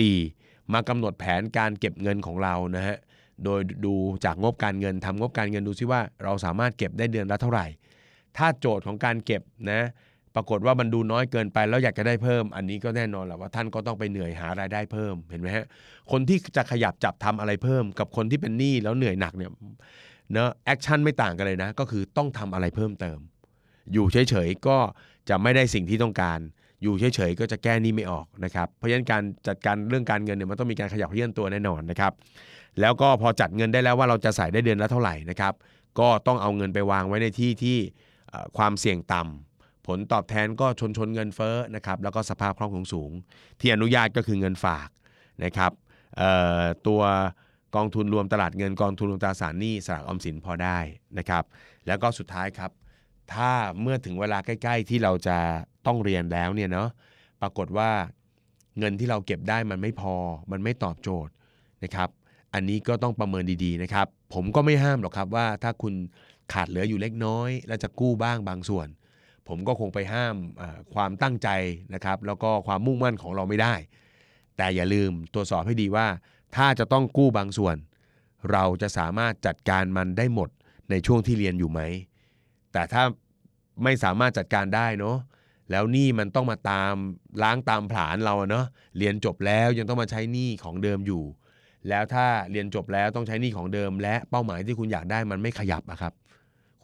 [0.00, 0.72] 4.
[0.72, 2.96] มากำหนดแผนการเก็บเงินของเรานะฮะ
[3.44, 7.66] โดยดูจากงบการเงินทำงบการเงินดูซิว่า เราสามารถเก็บได้เดือนละเท่าไหร่
[8.36, 9.82] ถ้าโจทย์ของการเก็บนะ
[10.34, 15.66] ปรากฏว่ามันดูน้อยเกินไปแล้วอยากจะได้เพิ่ม อันนี้ก็แน่นอนแหละว่าท่านก็ต้องไปเหนื่อยหารายได้เพิ่มเห็นไหมฮะ
[16.10, 19.50] คนที่จะขยับจับทำอะไรเพิ่ม กับคนที่เป็นหนี้แล้วเหนื่อยหนักเนี่ย
[20.32, 23.18] เนอะ action ไม่ต่างกันเลยนะ ก็คือต้องทำอะไรเพิ่มเติม
[23.92, 24.78] อยู่เฉยๆก็
[25.28, 26.38] จะไม่ได้สิ่งที่ต้องการ
[26.82, 32.12] อยู่เฉยๆก็จะแก้หนี้ไม่ออกนะครับเพราะฉะนั้นการจัดการเรื่องการเงินเนี่ยมันต้องมีการขยับเขยื่อนตัวแน่นอนนะครับ
[32.80, 35.52] แล้วก็พอจัดเงินได้แล้วว่าเราจะใส่ได้เดือนละเท่าไหร่นะครับ
[36.00, 37.78] ก็ต้องเอาเงินไปวางไว้ในที่ที่
[38.56, 39.51] ความเสี่ยงต่ำ
[39.86, 43.10] ผลตอบแทนก็ชนชนเงินเฟ้อนะครับแล้วก็สภาพคล่องต้องสูง
[43.60, 44.88] ที่อนุญาตก็คือเงินฝาก
[45.44, 45.72] นะครับ
[46.86, 47.02] ตัว
[47.76, 50.78] กองทุนรวมตลาดเงินกองทุนรวมตราสารหนี้สลากออมสินพอได้
[51.18, 51.44] นะครับ
[51.86, 52.70] แล้วก็สุดท้ายครับ
[53.32, 55.36] ถ้าเมื่อถึงเวลาใกล้ ๆ ที่เราจะ
[55.86, 56.88] ต้องเรียนแล้วเนี่ยเนาะ
[57.42, 57.90] ปรากฏว่า
[58.78, 60.14] เงินที่เราเก็บได้มันไม่พอ
[60.50, 61.32] มันไม่ตอบโจทย์
[61.84, 62.08] นะครับ
[62.54, 65.94] อันนี้ก็ต้องประเมินดีๆนะครับ ผมก็ไม่ห้ามหรอกครับว่าถ้าคุณ
[66.52, 68.88] ขาดเหลืออยู่เล็กน้อย แล้วจะกู้บ้างบางส่วน
[69.48, 70.36] ผมก็คงไปห้าม
[70.94, 71.48] ความตั้งใจ
[71.94, 73.74] นะครับ แล้วก็ความมุ่งมั่นของเราไม่ได้
[74.56, 76.06] แต่อย่าลืมตรวจสอบให้ดีว่า
[76.56, 77.76] ถ้าจะต้องกู้บางส่วน
[78.50, 80.48] เราจะสามารถจัดการมันได้หมด
[80.90, 81.80] ในช่วงที่เรียนอยู่ไหม
[82.72, 83.02] แต่ถ้า
[83.82, 85.16] ไม่สามารถจัดการได้เนาะ
[85.70, 86.94] แล้วหนี้มันต้องมาตาม
[87.42, 88.66] ล้างตามผลาญเราเนาะ
[88.98, 91.22] เรียนจบแล้วยังต้องมาใช้หนี้ของเดิมอยู่
[91.88, 96.12] แล้วถ้าเรียนจบแล้วต้องใช้หนี้ของเดิม และเป้าหมายที่คุณอยากได้มันไม่ขยับอะครับ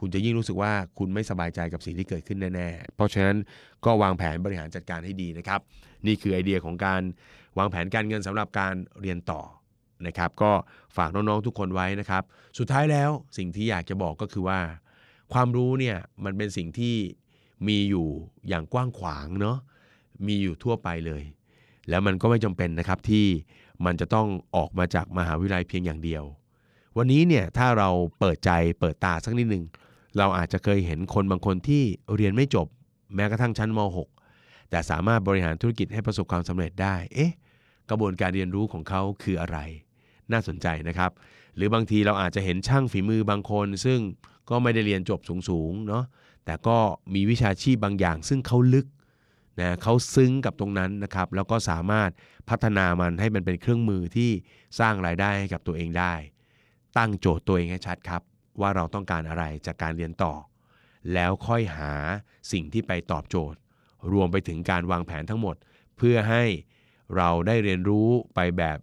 [0.01, 3.37] คุณจะยิ่งรู้สึกว่าคุณไม่สบายใจกับสิ่งที่เกิดขึ้นแน่ๆ เพราะฉะนั้น
[3.85, 5.61] ก็วางแผนบริหารจัดการให้ดีนะครับ
[6.07, 7.03] นี่คือไอเดียของการ
[7.59, 9.43] วางแผนการเงินสำหรับการเรียนต่อ
[10.07, 10.53] นะครับ ก็
[10.97, 12.23] ฝากน้องๆทุกคนไว้นะครับ
[12.59, 14.61] สุดท้ายแล้วสิ่งที่อยากจะบอกก็คือว่า
[15.33, 16.95] ความรู้เนี่ยมันเป็นสิ่งที่
[17.69, 18.07] มีอยู่
[18.49, 19.59] อย่างกว้างขวางเนาะ
[20.27, 21.23] มีอยู่ทั่วไปเลย
[21.89, 23.27] แล้วมันก็ไม่จำเป็นนะครับที่
[23.85, 26.25] มันจะต้องออกมาจากมหาวิทยาลัยเพียงอย่างเดียว
[26.97, 27.89] วันนี้เนี่ยถ้าเรา
[28.19, 29.65] เปิดใจเปิดตาสักนิดหนึ่ง
[30.17, 31.83] เราอาจจะเคยเห็นคนบางคนที่
[32.17, 32.67] เรียนไม่จบ
[33.15, 33.79] แม้กระทั่งชั้นม
[34.27, 37.33] .6 แต่สามารถบริหารธุรกิจให้ประสบความสำเร็จได้ เอ๊ะ
[37.91, 39.59] กระบวนการเรียนรู้ของเขาคืออะไร
[40.33, 41.11] น่าสนใจนะครับ
[41.57, 44.01] หรือบางทีเราอาจจะเห็นช่างฝีมือบางคน ซึ่ง
[44.51, 46.05] ก็ไม่ได้เรียนจบสูงๆเนาะ
[46.45, 46.79] แต่ก็
[47.15, 48.87] มีวิชาชีพบางอย่าง ซึ่งเขาลึก
[49.61, 52.11] นะเขาซึ้งกับตรงนั้นนะครับ แล้วก็สามารถ
[52.49, 54.31] พัฒนามันให้มันเป็นเครื่องมือที่
[54.79, 56.15] สร้างรายได้ให้กับตัวเองได้
[56.97, 58.23] ตั้งโจทย์ตัวเองให้ชัดครับ
[58.61, 60.35] ว่าเราต้องการอะไรจากการเรียนต่อ
[61.15, 61.93] แล้วค่อยหา
[62.53, 63.59] สิ่งที่ไปตอบโจทย์
[64.13, 65.57] รวมไปถึงการวางแผนทั้งหมด
[65.97, 66.45] เพื่อให้
[67.17, 68.79] เราได้เรียนรู้ไปแบบ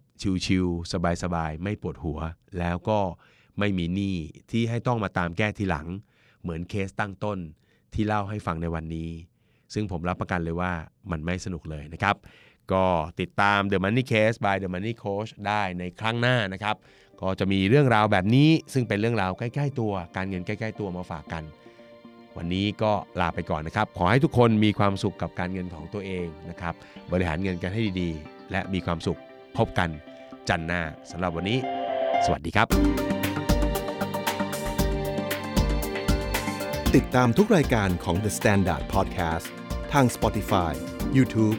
[0.46, 2.18] ชิวๆสบายๆ ไม่ปวดหัว
[2.58, 2.98] แล้วก็
[3.58, 4.16] ไม่มีหนี้
[4.50, 5.86] ที่ให้ต้องมาตามแก้ทีหลัง
[6.42, 7.38] เหมือนเคสตั้งต้น
[7.94, 9.10] ที่เล่าให้ฟังในวันนี้
[9.74, 10.72] ซึ่งผมรับประกันเลยว่า
[11.10, 12.16] มันไม่สนุกเลยนะครับ
[12.72, 12.84] ก็
[13.20, 16.76] ติดตาม The Money Case by The Money Coach ได้ในครั้งหน้านะครับ
[17.20, 21.44] ก็จะมีเรื่องราวแบบนี้ซึ่งเป็นเรื่องราวใกล้ๆตัว การเงินใกล้ๆตัวมาฝากกัน
[22.36, 26.74] วันนี้ก็ลาไปก่อนนะครับ ขอให้ทุกคนมีความสุขกับการเงินของตัวเองนะครับ
[27.12, 29.18] บริหารเงินกันให้ดีๆ และมีความสุข
[29.56, 29.88] พบกัน
[30.48, 31.58] จันทร์หน้าสำหรับวันนี้
[32.24, 32.68] สวัสดีครับ
[36.96, 39.46] ติดตามทุกรายการของ The Standard Podcast
[39.92, 40.72] ทาง Spotify,
[41.16, 41.58] YouTube